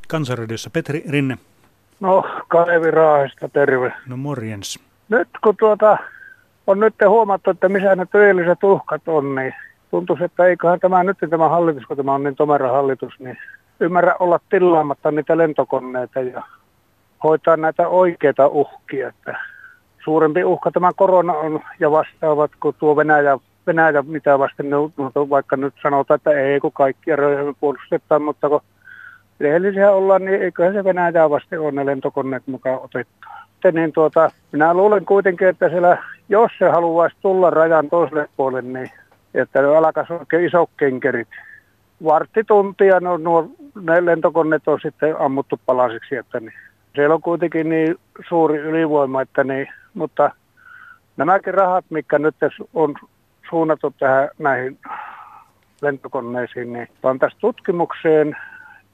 Kansanradiossa 0.08 0.70
Petri 0.70 1.04
Rinne. 1.08 1.38
No, 2.00 2.24
Kalevi 2.48 2.90
Raahista, 2.90 3.48
terve. 3.48 3.92
No 4.06 4.16
morjens. 4.16 4.80
Nyt 5.08 5.28
kun 5.44 5.56
tuota, 5.56 5.98
on 6.66 6.80
nyt 6.80 6.94
huomattu, 7.08 7.50
että 7.50 7.68
missä 7.68 7.96
ne 7.96 8.06
työlliset 8.12 8.64
uhkat 8.64 9.02
on, 9.06 9.34
niin 9.34 9.54
tuntuisi, 9.90 10.24
että 10.24 10.44
eiköhän 10.44 10.80
tämä 10.80 11.04
nyt 11.04 11.18
tämä 11.30 11.48
hallitus, 11.48 11.86
kun 11.86 11.96
tämä 11.96 12.14
on 12.14 12.24
niin 12.24 12.36
tomera 12.36 12.72
hallitus, 12.72 13.12
niin 13.18 13.38
ymmärrä 13.80 14.14
olla 14.18 14.40
tilaamatta 14.50 15.10
niitä 15.10 15.36
lentokoneita 15.36 16.20
ja 16.20 16.42
hoitaa 17.24 17.56
näitä 17.56 17.88
oikeita 17.88 18.46
uhkia. 18.46 19.08
Että 19.08 19.38
suurempi 20.04 20.44
uhka 20.44 20.70
tämä 20.70 20.92
korona 20.96 21.32
on 21.32 21.60
ja 21.80 21.90
vastaavat 21.90 22.50
kuin 22.60 22.76
tuo 22.78 22.96
Venäjä, 22.96 23.38
Venäjä 23.66 24.02
mitä 24.02 24.38
vasten 24.38 24.70
ne, 24.70 24.76
vaikka 25.30 25.56
nyt 25.56 25.74
sanotaan, 25.82 26.16
että 26.16 26.30
ei 26.30 26.60
kun 26.60 26.72
kaikkia 26.72 27.16
rajoja 27.16 27.54
puolustetaan, 27.60 28.22
mutta 28.22 28.48
kun 28.48 28.60
rehellisiä 29.40 29.92
ollaan, 29.92 30.24
niin 30.24 30.42
eiköhän 30.42 30.74
se 30.74 30.84
Venäjää 30.84 31.30
vasten 31.30 31.60
ole 31.60 31.72
ne 31.72 31.86
lentokoneet 31.86 32.46
mukaan 32.46 32.80
otettu. 32.82 33.26
Niin 33.72 33.92
tuota, 33.92 34.30
minä 34.52 34.74
luulen 34.74 35.04
kuitenkin, 35.04 35.48
että 35.48 35.68
siellä, 35.68 35.98
jos 36.28 36.52
se 36.58 36.68
haluaisi 36.68 37.16
tulla 37.20 37.50
rajan 37.50 37.90
toiselle 37.90 38.28
puolelle, 38.36 38.72
niin 38.72 38.90
että 39.34 39.62
ne 39.62 39.76
alkaisi 39.76 40.12
oikein 40.12 40.46
isot 40.46 40.70
kenkerit. 40.76 41.28
Varttituntia 42.04 43.00
no, 43.00 43.16
nuo, 43.16 43.50
ne 43.82 44.04
lentokoneet 44.04 44.68
on 44.68 44.78
sitten 44.82 45.20
ammuttu 45.20 45.60
palasiksi, 45.66 46.16
että 46.16 46.40
niin. 46.40 46.52
siellä 46.94 47.14
on 47.14 47.22
kuitenkin 47.22 47.68
niin 47.68 47.96
suuri 48.28 48.58
ylivoima, 48.58 49.22
että 49.22 49.44
niin, 49.44 49.68
mutta 49.94 50.30
nämäkin 51.16 51.54
rahat, 51.54 51.84
mikä 51.90 52.18
nyt 52.18 52.34
on 52.74 52.94
suunnattu 53.50 53.94
tähän 53.98 54.28
näihin 54.38 54.78
lentokoneisiin, 55.82 56.72
niin 56.72 56.88
pantaisiin 57.02 57.40
tutkimukseen 57.40 58.36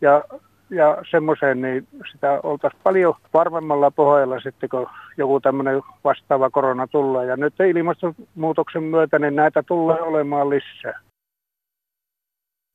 ja 0.01 0.25
ja 0.73 0.99
semmoiseen, 1.11 1.61
niin 1.61 1.88
sitä 2.12 2.41
oltaisiin 2.43 2.81
paljon 2.83 3.15
varmemmalla 3.35 3.91
pohjalla 3.91 4.41
sitten, 4.41 4.69
kun 4.69 4.88
joku 5.17 5.41
tämmöinen 5.41 5.83
vastaava 6.05 6.51
korona 6.51 6.87
tulee. 6.87 7.27
Ja 7.27 7.37
nyt 7.37 7.55
ilmastonmuutoksen 7.61 8.83
myötä, 8.83 9.19
niin 9.19 9.37
näitä 9.37 9.62
tulee 9.62 10.01
olemaan 10.01 10.51
lisää. 10.51 11.01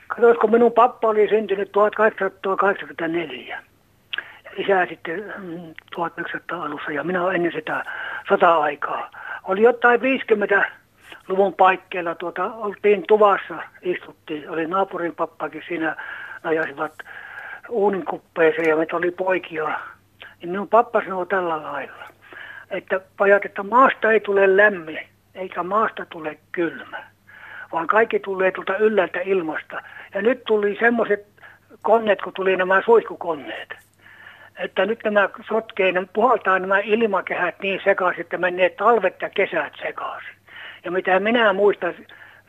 Katsoisiko 0.08 0.48
minun 0.48 0.72
pappa 0.72 1.08
oli 1.08 1.28
syntynyt 1.30 1.72
1884. 1.72 3.64
Isä 4.58 4.86
sitten 4.90 5.34
1900 5.96 6.58
mm, 6.58 6.64
alussa 6.64 6.92
ja 6.92 7.04
minä 7.04 7.24
olen 7.24 7.36
ennen 7.36 7.52
sitä 7.52 7.86
sota-aikaa. 8.30 9.12
Oli 9.44 9.62
jotain 9.62 10.02
50 10.02 10.72
luvun 11.28 11.54
paikkeilla, 11.54 12.16
tuota, 12.16 12.54
oltiin 12.54 13.04
tuvassa, 13.08 13.56
istuttiin, 13.82 14.50
oli 14.50 14.68
naapurin 14.68 15.16
pappakin 15.16 15.64
siinä, 15.68 15.96
najasivat 16.44 16.94
uunin 17.70 18.06
kuppeeseen 18.06 18.70
ja 18.70 18.76
meitä 18.76 18.96
oli 18.96 19.12
poikia. 19.12 19.80
niin 20.42 20.50
minun 20.50 20.68
pappa 20.68 21.02
sanoo 21.02 21.26
tällä 21.26 21.64
lailla, 21.64 22.10
että 22.70 23.02
pajat, 23.18 23.46
että 23.46 23.64
maasta 23.64 24.12
ei 24.12 24.20
tule 24.20 24.58
lämmin, 24.58 25.00
eikä 25.36 25.64
maasta 25.64 26.06
tule 26.06 26.38
kylmä, 26.52 27.04
vaan 27.72 27.88
kaikki 27.88 28.20
tulee 28.20 28.52
tuolta 28.52 28.78
yllältä 28.78 29.20
ilmasta. 29.20 29.82
Ja 30.14 30.22
nyt 30.22 30.44
tuli 30.44 30.78
semmoiset 30.80 31.26
koneet, 31.82 32.22
kun 32.22 32.34
tuli 32.34 32.56
nämä 32.56 32.82
suihkukoneet, 32.86 33.70
että 34.58 34.86
nyt 34.86 35.00
nämä 35.04 35.30
sotkee, 35.48 35.92
ne 35.92 36.08
puhaltaa 36.14 36.60
nämä 36.60 36.80
ilmakehät 36.80 37.56
niin 37.62 37.82
sekaisin, 37.84 38.22
että 38.22 38.38
menee 38.38 38.70
talvet 38.70 39.22
ja 39.22 39.30
kesät 39.30 39.74
sekaisin. 39.82 40.37
Ja 40.88 40.92
mitä 40.92 41.20
minä 41.20 41.54
muistan 41.54 41.94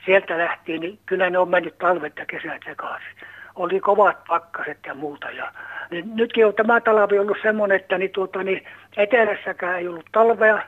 sieltä 0.05 0.39
lähtien, 0.39 0.81
niin 0.81 0.99
kyllä 1.07 1.31
ne 1.31 1.39
on 1.39 1.49
mennyt 1.49 1.79
talvet 1.79 2.13
ja 2.17 2.27
kesät 2.27 2.63
sekaisin. 2.65 3.09
Oli 3.55 3.81
kovat 3.81 4.25
pakkaset 4.29 4.79
ja 4.87 4.95
muuta. 4.95 5.31
Ja, 5.31 5.53
niin 5.91 6.17
nytkin 6.17 6.47
on 6.47 6.55
tämä 6.55 6.81
talvi 6.81 7.19
ollut 7.19 7.37
semmoinen, 7.43 7.77
että 7.77 7.99
niin, 7.99 8.11
tuota, 8.11 8.43
niin 8.43 8.67
etelässäkään 8.97 9.79
ei 9.79 9.89
ollut 9.89 10.07
talvea. 10.13 10.63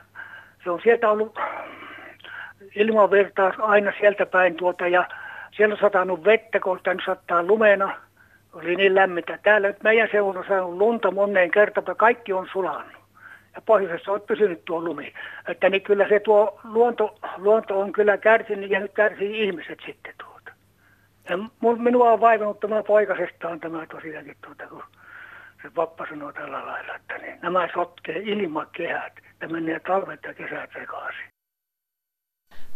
Se 0.63 0.69
on 0.69 0.79
sieltä 0.83 1.09
ollut 1.09 1.39
ilmavirtaus 2.75 3.55
aina 3.59 3.93
sieltä 3.99 4.25
päin 4.25 4.55
tuota 4.55 4.87
ja 4.87 5.07
siellä 5.51 5.73
on 5.73 5.81
satanut 5.81 6.25
vettä, 6.25 6.59
kun 6.59 6.79
on 6.87 6.99
sattaa 7.05 7.43
lumena. 7.43 7.97
Oli 8.53 8.75
niin 8.75 8.95
lämmintä. 8.95 9.39
Täällä 9.43 9.67
nyt 9.67 9.83
meidän 9.83 10.09
seudulla 10.11 10.39
on 10.39 10.45
saanut 10.47 10.77
lunta 10.77 11.11
moneen 11.11 11.51
kertaan, 11.51 11.95
kaikki 11.97 12.33
on 12.33 12.47
sulannut. 12.51 13.00
Ja 13.55 13.61
pohjoisessa 13.61 14.11
on 14.11 14.21
pysynyt 14.21 14.65
tuo 14.65 14.81
lumi. 14.81 15.13
Että 15.47 15.69
niin 15.69 15.81
kyllä 15.81 16.07
se 16.09 16.19
tuo 16.19 16.59
luonto, 16.63 17.15
luonto 17.37 17.79
on 17.79 17.91
kyllä 17.91 18.17
kärsinyt 18.17 18.71
ja 18.71 18.79
nyt 18.79 18.93
kärsii 18.93 19.43
ihmiset 19.43 19.79
sitten 19.85 20.13
tuota. 20.17 20.51
Ja 21.29 21.37
minua 21.77 22.11
on 22.11 22.21
vaivannut 22.21 22.59
tämä 22.59 22.83
poikasestaan 22.83 23.59
tämä 23.59 23.85
tosiaankin 23.85 24.37
tuota, 24.45 24.67
kun 24.67 24.83
se 25.61 25.69
pappa 25.75 26.05
sanoo 26.09 26.31
tällä 26.31 26.65
lailla, 26.65 26.95
että 26.95 27.17
niin, 27.17 27.39
nämä 27.41 27.67
sotkee 27.73 28.17
ilmakehät 28.17 29.13
ja 29.41 29.49
menee 29.49 29.79
talvet 29.79 30.19
ja 30.23 30.33
kesät 30.33 30.69
sekaisin. 30.73 31.31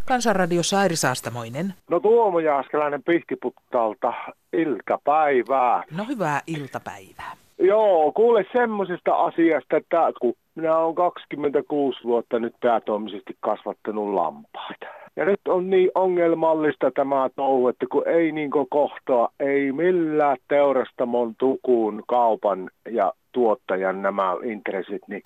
Kansanradiossa 0.05 0.79
Airi 0.79 0.95
Saastamoinen. 0.95 1.73
No 1.89 1.99
Tuomo 1.99 2.39
Jaaskelainen 2.39 3.03
Pihtiputtaalta 3.03 4.13
iltapäivää. 4.53 5.83
No 5.91 6.03
hyvää 6.03 6.41
iltapäivää. 6.47 7.31
Joo, 7.59 8.11
kuule 8.11 8.45
semmoisesta 8.53 9.15
asiasta, 9.15 9.77
että 9.77 10.11
kun 10.21 10.33
minä 10.55 10.77
olen 10.77 10.95
26 10.95 12.03
vuotta 12.03 12.39
nyt 12.39 12.55
päätoimisesti 12.61 13.37
kasvattanut 13.39 14.13
lampaita. 14.13 14.85
Ja 15.15 15.25
nyt 15.25 15.39
on 15.47 15.69
niin 15.69 15.91
ongelmallista 15.95 16.91
tämä 16.91 17.29
touhu, 17.35 17.67
että 17.67 17.85
kun 17.91 18.07
ei 18.07 18.31
niin 18.31 18.51
kohtaa, 18.69 19.29
ei 19.39 19.71
millään 19.71 20.37
teurastamon 20.47 21.35
tukuun 21.37 22.03
kaupan 22.07 22.69
ja 22.89 23.13
tuottajan 23.31 24.01
nämä 24.01 24.35
intressit. 24.43 25.01
Niin... 25.07 25.23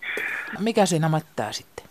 Mikä 0.64 0.86
siinä 0.86 1.10
mättää 1.10 1.52
sitten? 1.52 1.86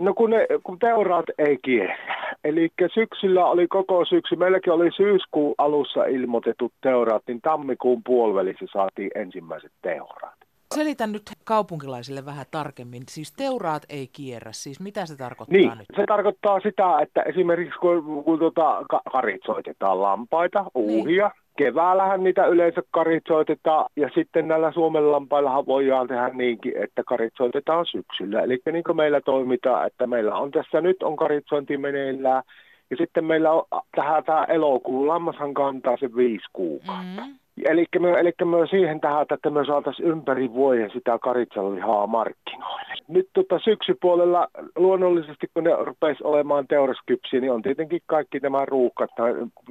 No 0.00 0.14
kun, 0.14 0.30
ne, 0.30 0.46
kun 0.64 0.78
teuraat 0.78 1.26
ei 1.38 1.58
kierrä. 1.64 2.22
Eli 2.44 2.68
syksyllä 2.94 3.46
oli 3.46 3.68
koko 3.68 4.04
syksy, 4.04 4.36
meilläkin 4.36 4.72
oli 4.72 4.90
syyskuun 4.96 5.54
alussa 5.58 6.04
ilmoitetut 6.04 6.72
teuraat, 6.80 7.22
niin 7.26 7.40
tammikuun 7.40 8.02
puolivälissä 8.06 8.66
saatiin 8.72 9.10
ensimmäiset 9.14 9.72
teuraat. 9.82 10.41
Selitän 10.74 11.12
nyt 11.12 11.22
kaupunkilaisille 11.44 12.24
vähän 12.24 12.46
tarkemmin. 12.50 13.02
Siis 13.08 13.32
teuraat 13.32 13.82
ei 13.88 14.08
kierrä. 14.12 14.52
Siis 14.52 14.80
mitä 14.80 15.06
se 15.06 15.16
tarkoittaa 15.16 15.58
niin, 15.58 15.78
nyt? 15.78 15.86
se 15.96 16.04
tarkoittaa 16.08 16.60
sitä, 16.60 17.00
että 17.00 17.22
esimerkiksi 17.22 17.78
kun, 17.78 18.24
kun 18.24 18.38
tuota, 18.38 18.82
karitsoitetaan 19.12 20.02
lampaita, 20.02 20.64
uuhia, 20.74 21.26
niin 21.26 21.42
keväällähän 21.56 22.24
niitä 22.24 22.46
yleensä 22.46 22.82
karitsoitetaan 22.90 23.86
ja 23.96 24.10
sitten 24.14 24.48
näillä 24.48 24.72
Suomen 24.72 25.12
lampaillahan 25.12 25.66
voidaan 25.66 26.08
tehdä 26.08 26.28
niinkin, 26.28 26.72
että 26.76 27.02
karitsoitetaan 27.06 27.86
syksyllä. 27.86 28.40
Eli 28.40 28.58
niin 28.72 28.84
kuin 28.84 28.96
meillä 28.96 29.20
toimitaan, 29.20 29.86
että 29.86 30.06
meillä 30.06 30.34
on 30.34 30.50
tässä 30.50 30.80
nyt 30.80 31.02
on 31.02 31.16
karitsointi 31.16 31.76
meneillään 31.76 32.42
ja 32.90 32.96
sitten 32.96 33.24
meillä 33.24 33.52
on 33.52 33.64
tähän 33.96 34.24
tämä 34.24 34.44
elokuun, 34.44 35.08
lammashan 35.08 35.54
kantaa 35.54 35.96
se 35.96 36.16
viisi 36.16 36.46
kuukautta. 36.52 37.22
Mm-hmm. 37.22 37.41
Eli 37.64 37.84
me, 38.00 38.10
eli 38.10 38.32
me 38.44 38.66
siihen 38.70 39.00
tähän, 39.00 39.26
että 39.30 39.50
me 39.50 39.64
saataisiin 39.66 40.08
ympäri 40.08 40.52
vuoden 40.52 40.90
sitä 40.90 41.18
karitsanlihaa 41.18 42.06
markkinoille. 42.06 42.94
Nyt 43.08 43.28
tota 43.32 43.58
syksypuolella 43.58 44.48
luonnollisesti, 44.76 45.46
kun 45.54 45.64
ne 45.64 45.70
rupesi 45.78 46.24
olemaan 46.24 46.66
teuraskypsiä, 46.66 47.40
niin 47.40 47.52
on 47.52 47.62
tietenkin 47.62 48.00
kaikki 48.06 48.38
nämä 48.38 48.64
ruuhkat. 48.64 49.10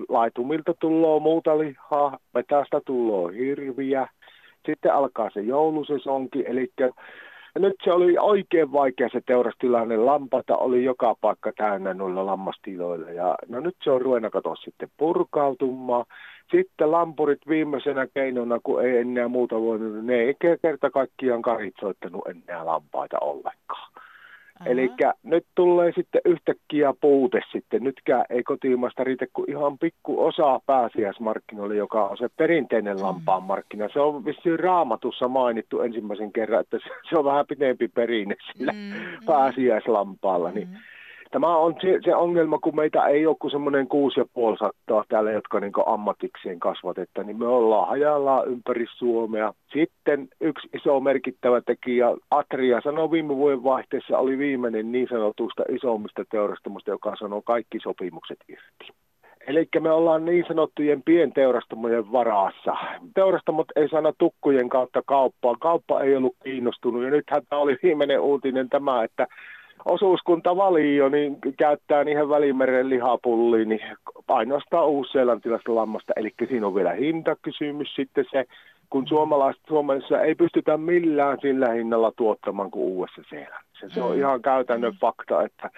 Laitumilta 0.10 0.74
tulee 0.80 1.20
muuta 1.20 1.60
lihaa, 1.60 2.17
metästä 2.34 2.82
tulee 2.86 3.34
hirviä. 3.34 4.08
Sitten 4.65 4.94
alkaa 4.94 5.30
se 5.34 5.41
joulusesonki, 5.41 6.44
eli 6.48 6.72
ja 7.56 7.62
nyt 7.62 7.76
se 7.84 7.92
oli 7.92 8.18
oikein 8.18 8.72
vaikea 8.72 9.10
se 9.12 9.22
teurastilanne. 9.26 9.98
Lampata 9.98 10.58
oli 10.58 10.84
joka 10.84 11.16
paikka 11.22 11.52
täynnä 11.58 11.94
noilla 11.94 12.26
lammastiloilla. 12.26 13.10
Ja 13.10 13.36
no 13.48 13.60
nyt 13.60 13.76
se 13.84 13.92
on 13.92 14.02
ruvennut 14.02 14.34
katsoa 14.34 14.56
sitten 14.56 14.90
purkautumaan. 14.98 16.06
Sitten 16.52 16.92
lampurit 16.92 17.42
viimeisenä 17.48 18.08
keinona, 18.14 18.60
kun 18.64 18.86
ei 18.86 18.98
enää 18.98 19.28
muuta 19.28 19.62
voinut, 19.62 20.06
ne 20.06 20.16
ei 20.16 20.36
kerta 20.62 20.90
kaikkiaan 20.90 21.42
karitsoittanut 21.42 22.28
enää 22.28 22.66
lampaita 22.66 23.18
ollenkaan. 23.20 23.92
Eli 24.65 24.91
nyt 25.24 25.45
tulee 25.56 25.91
sitten 25.95 26.21
yhtäkkiä 26.26 26.93
puute 27.02 27.41
sitten. 27.52 27.84
Nytkään 27.84 28.26
ei 28.30 28.43
kotimaasta 28.43 29.04
riitä 29.04 29.26
kuin 29.34 29.50
ihan 29.50 29.78
pikku 29.78 30.26
osa 30.26 30.60
pääsiäismarkkinoille, 30.65 31.76
joka 31.76 32.08
on 32.08 32.17
se 32.17 32.28
perinteinen 32.38 32.97
mm. 32.97 33.04
lampaan 33.04 33.43
markkina. 33.43 33.89
Se 33.93 34.00
on 34.00 34.26
vissiin 34.26 34.60
raamatussa 34.60 35.28
mainittu 35.28 35.82
ensimmäisen 35.82 36.34
kerran, 36.34 36.62
että 36.62 36.78
se 37.10 37.17
on 37.17 37.26
vähän 37.26 37.45
pitempi 37.47 37.88
perinne 37.88 38.36
sillä 38.54 38.71
mm, 38.71 38.78
mm. 38.78 39.26
pääsiäislampaalla. 39.26 40.52
Niin 40.52 40.67
mm. 40.67 40.76
Tämä 41.32 41.58
on 41.58 41.76
se, 41.82 42.00
se 42.04 42.15
ongelma, 42.15 42.60
kun 42.60 42.76
meitä 42.76 43.06
ei 43.06 43.26
ole 43.26 43.36
kuin 43.39 43.52
semmoinen 43.52 43.88
kuusi 43.88 44.20
ja 44.20 44.26
puoli 44.34 44.58
sattaa 44.58 45.04
täällä, 45.10 45.32
jotka 45.32 45.60
niin 45.60 45.72
ammatikseen 45.86 46.60
kasvatetta, 46.60 47.24
niin 47.24 47.39
me 47.39 47.48
ollaan 47.48 47.88
hajallaan 47.88 48.48
ympäri 48.48 48.86
Suomea. 48.98 49.54
Sitten 49.74 50.28
yksi 50.41 50.70
iso 50.74 51.00
merkittävä 51.00 51.62
tekijä, 51.62 52.08
Atria 52.32 52.82
sanoi 52.82 53.12
viime 53.12 53.36
vuoden 53.36 53.63
vaihteessa, 53.63 54.17
oli 54.17 54.38
viimeinen 54.38 54.91
niin 54.91 55.08
sanotusta 55.10 55.63
isommista 55.70 56.24
teurastamosta, 56.32 56.89
joka 56.89 57.15
sanoi 57.20 57.41
kaikki 57.46 57.80
sopimukset 57.84 58.39
irti. 58.48 59.02
Eli 59.48 59.67
me 59.80 59.91
ollaan 59.91 60.26
niin 60.26 60.46
sanottujen 60.48 61.04
pienteurastamojen 61.04 62.12
varassa. 62.12 62.76
Teurastamot 63.13 63.67
ei 63.76 63.89
sana 63.89 64.13
tukkujen 64.17 64.70
kautta 64.70 65.02
kauppaa. 65.06 65.56
Kauppa 65.60 66.02
ei 66.02 66.15
ollut 66.15 66.36
kiinnostunut 66.44 67.04
ja 67.04 67.10
nythän 67.10 67.41
tämä 67.50 67.62
oli 67.62 67.78
viimeinen 67.84 68.22
uutinen 68.22 68.70
tämä, 68.70 69.04
että 69.04 69.28
osuuskunta 69.86 70.56
valio 70.56 71.10
niin 71.10 71.38
käyttää 71.58 72.04
niihin 72.04 72.30
välimeren 72.30 72.89
lihapulliin 72.89 73.70
niin 73.70 73.82
ainoastaan 74.28 74.88
uusseelantilaista 74.88 75.76
lammasta. 75.76 76.13
Eli 76.15 76.34
siinä 76.50 76.67
on 76.67 76.76
vielä 76.76 76.91
hintakysymys 76.91 77.96
sitten 77.96 78.26
se, 78.32 78.46
kun 78.89 79.08
suomalaiset 79.08 79.62
Suomessa 79.67 80.22
ei 80.22 80.36
pystytä 80.36 80.78
millään 80.78 81.38
sillä 81.41 81.70
hinnalla 81.70 82.12
tuottamaan 82.15 82.72
kuin 82.72 82.84
uudessa 82.84 83.22
seelannissa. 83.30 83.89
Se 83.94 84.02
on 84.02 84.12
mm. 84.12 84.17
ihan 84.17 84.41
käytännön 84.41 84.94
fakta, 85.02 85.44
että 85.44 85.70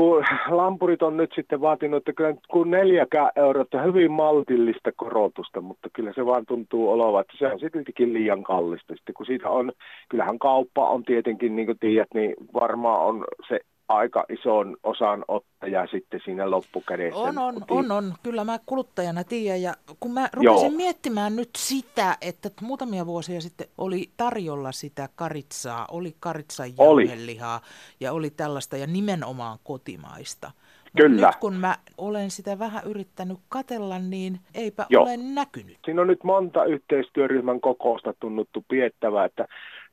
kun 0.00 0.24
lampurit 0.48 1.02
on 1.02 1.16
nyt 1.16 1.32
sitten 1.34 1.60
vaatinut, 1.60 1.98
että 1.98 2.12
kyllä 2.12 2.34
kun 2.50 2.70
neljäkään 2.70 3.30
euroa, 3.36 3.62
että 3.62 3.82
hyvin 3.82 4.10
maltillista 4.10 4.92
korotusta, 4.96 5.60
mutta 5.60 5.88
kyllä 5.92 6.12
se 6.14 6.26
vaan 6.26 6.46
tuntuu 6.46 6.90
olevan, 6.90 7.20
että 7.20 7.32
se 7.38 7.46
on 7.46 7.60
sittenkin 7.60 8.12
liian 8.12 8.42
kallista. 8.42 8.94
Sitten 8.94 9.14
kun 9.14 9.26
siitä 9.26 9.48
on, 9.48 9.72
kyllähän 10.08 10.38
kauppa 10.38 10.90
on 10.90 11.02
tietenkin, 11.02 11.56
niin 11.56 11.66
kuin 11.66 11.78
tiedät, 11.78 12.08
niin 12.14 12.34
varmaan 12.54 13.00
on 13.00 13.24
se 13.48 13.60
aika 13.90 14.24
ison 14.28 14.76
osan 14.82 15.24
ottaja 15.28 15.86
sitten 15.86 16.20
siinä 16.24 16.50
loppukädessä. 16.50 17.18
On, 17.18 17.38
on, 17.38 17.64
on, 17.70 17.92
on. 17.92 18.14
Kyllä 18.22 18.44
mä 18.44 18.58
kuluttajana 18.66 19.24
tiedän. 19.24 19.62
Ja 19.62 19.74
kun 20.00 20.12
mä 20.12 20.28
rupesin 20.32 20.66
Joo. 20.66 20.76
miettimään 20.76 21.36
nyt 21.36 21.50
sitä, 21.56 22.16
että 22.20 22.50
muutamia 22.60 23.06
vuosia 23.06 23.40
sitten 23.40 23.66
oli 23.78 24.10
tarjolla 24.16 24.72
sitä 24.72 25.08
karitsaa, 25.14 25.86
oli 25.90 26.14
karitsan 26.20 26.68
jauhelihaa 26.78 27.60
ja 28.00 28.12
oli 28.12 28.30
tällaista 28.30 28.76
ja 28.76 28.86
nimenomaan 28.86 29.58
kotimaista. 29.64 30.50
Kyllä. 30.96 31.26
nyt 31.26 31.36
kun 31.36 31.54
mä 31.54 31.76
olen 31.98 32.30
sitä 32.30 32.58
vähän 32.58 32.82
yrittänyt 32.86 33.38
katella, 33.48 33.98
niin 33.98 34.40
eipä 34.54 34.86
Joo. 34.88 35.02
ole 35.02 35.16
näkynyt. 35.16 35.78
Siinä 35.84 36.00
on 36.00 36.06
nyt 36.06 36.24
monta 36.24 36.64
yhteistyöryhmän 36.64 37.60
kokousta 37.60 38.14
tunnuttu 38.20 38.64
piettävää, 38.68 39.24
että 39.24 39.46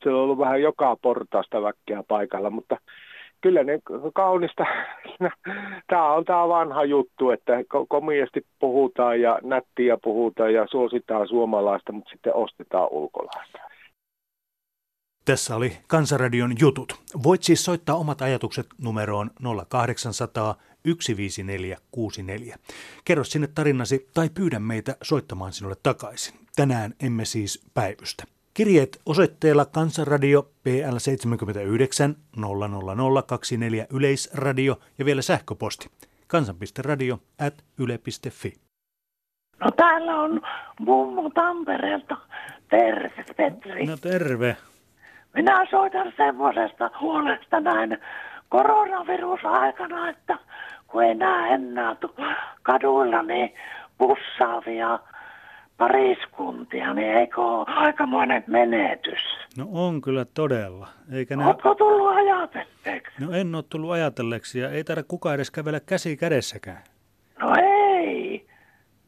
se 0.04 0.10
on 0.10 0.16
ollut 0.16 0.38
vähän 0.38 0.62
joka 0.62 0.96
portaasta 1.02 1.62
väkkeä 1.62 2.04
paikalla, 2.08 2.50
mutta 2.50 2.78
kyllä 3.48 3.64
ne 3.64 3.80
kaunista, 4.14 4.66
tämä 5.88 6.14
on 6.14 6.26
tämä 6.26 6.48
vanha 6.48 6.84
juttu, 6.86 7.30
että 7.30 7.54
komiasti 7.88 8.46
puhutaan 8.60 9.22
ja 9.22 9.40
nättiä 9.44 9.98
puhutaan 10.04 10.54
ja 10.54 10.68
suositaan 10.72 11.28
suomalaista, 11.28 11.92
mutta 11.92 12.10
sitten 12.10 12.34
ostetaan 12.34 12.88
ulkolaista. 12.92 13.58
Tässä 15.26 15.56
oli 15.56 15.72
Kansanradion 15.88 16.52
jutut. 16.60 16.96
Voit 17.24 17.44
siis 17.44 17.66
soittaa 17.66 17.96
omat 17.96 18.22
ajatukset 18.22 18.68
numeroon 18.84 19.30
0800 19.70 20.56
15464. 20.84 22.56
Kerro 23.06 23.24
sinne 23.24 23.48
tarinasi 23.56 24.08
tai 24.14 24.30
pyydä 24.30 24.60
meitä 24.60 24.96
soittamaan 25.04 25.54
sinulle 25.54 25.76
takaisin. 25.84 26.40
Tänään 26.56 26.94
emme 27.04 27.26
siis 27.26 27.72
päivystä. 27.74 28.37
Kirjeet 28.58 29.02
osoitteella 29.06 29.66
Kansanradio 29.66 30.44
PL 30.64 30.98
79 30.98 32.16
00024 32.38 33.86
Yleisradio 33.94 34.80
ja 35.00 35.06
vielä 35.06 35.22
sähköposti 35.22 35.90
kansan.radio 36.28 37.20
at 37.48 37.54
yle.fi. 37.80 38.54
No 39.60 39.72
täällä 39.72 40.16
on 40.16 40.42
mummo 40.80 41.30
Tampereelta. 41.30 42.18
Terve, 42.70 43.26
Petri. 43.38 43.86
No 43.86 43.98
terve. 43.98 44.58
Minä 45.34 45.66
soitan 45.70 46.14
semmoisesta 46.18 46.92
huolesta 47.02 47.60
näin 47.60 47.98
koronavirusaikana, 48.50 50.10
että 50.10 50.38
kun 50.88 51.04
ei 51.04 51.16
näe 51.16 51.54
enää 51.54 51.96
kaduilla 52.64 53.24
niin 53.24 53.54
pussaavia 53.98 55.00
pariskuntia, 55.78 56.94
niin 56.94 57.18
eikö 57.18 57.42
ole 57.42 57.66
aikamoinen 57.68 58.44
menetys? 58.48 59.20
No 59.58 59.68
on 59.72 60.02
kyllä 60.02 60.26
todella. 60.26 60.88
Eikä 61.12 61.36
ne... 61.36 61.46
Oletko 61.46 61.76
tullut 61.76 62.16
ajatelleeksi? 62.16 63.26
No 63.26 63.32
en 63.32 63.56
ole 63.56 63.64
tullut 63.70 63.92
ajatelleeksi 63.92 64.60
ja 64.60 64.70
ei 64.70 64.84
taida 64.84 65.04
kukaan 65.04 65.36
edes 65.36 65.52
kävellä 65.52 65.80
käsi 65.80 66.18
kädessäkään. 66.18 66.84
No 67.40 67.56
ei. 67.62 68.48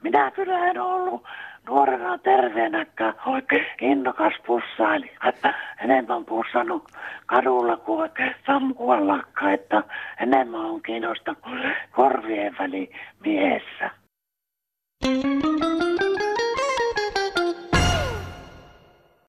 Minä 0.03 0.31
kyllä 0.31 0.67
en 0.67 0.81
ollut 0.81 1.23
nuorena 1.67 2.17
terveenäkään 2.17 3.13
oikein 3.25 3.65
innokas 3.81 4.33
pussaili, 4.47 5.11
että 5.27 5.53
enemmän 5.83 6.25
pussannut 6.25 6.91
kadulla 7.25 7.77
kuin 7.77 8.01
oikein 8.01 8.35
samkuallakaan, 8.45 9.53
että 9.53 9.83
enemmän 10.19 10.61
on 10.61 10.81
kiinnostanut 10.81 11.43
korvien 11.91 12.55
väli 12.59 12.91
miehessä. 13.25 13.91
Thank 15.01 15.43
you. 15.43 15.88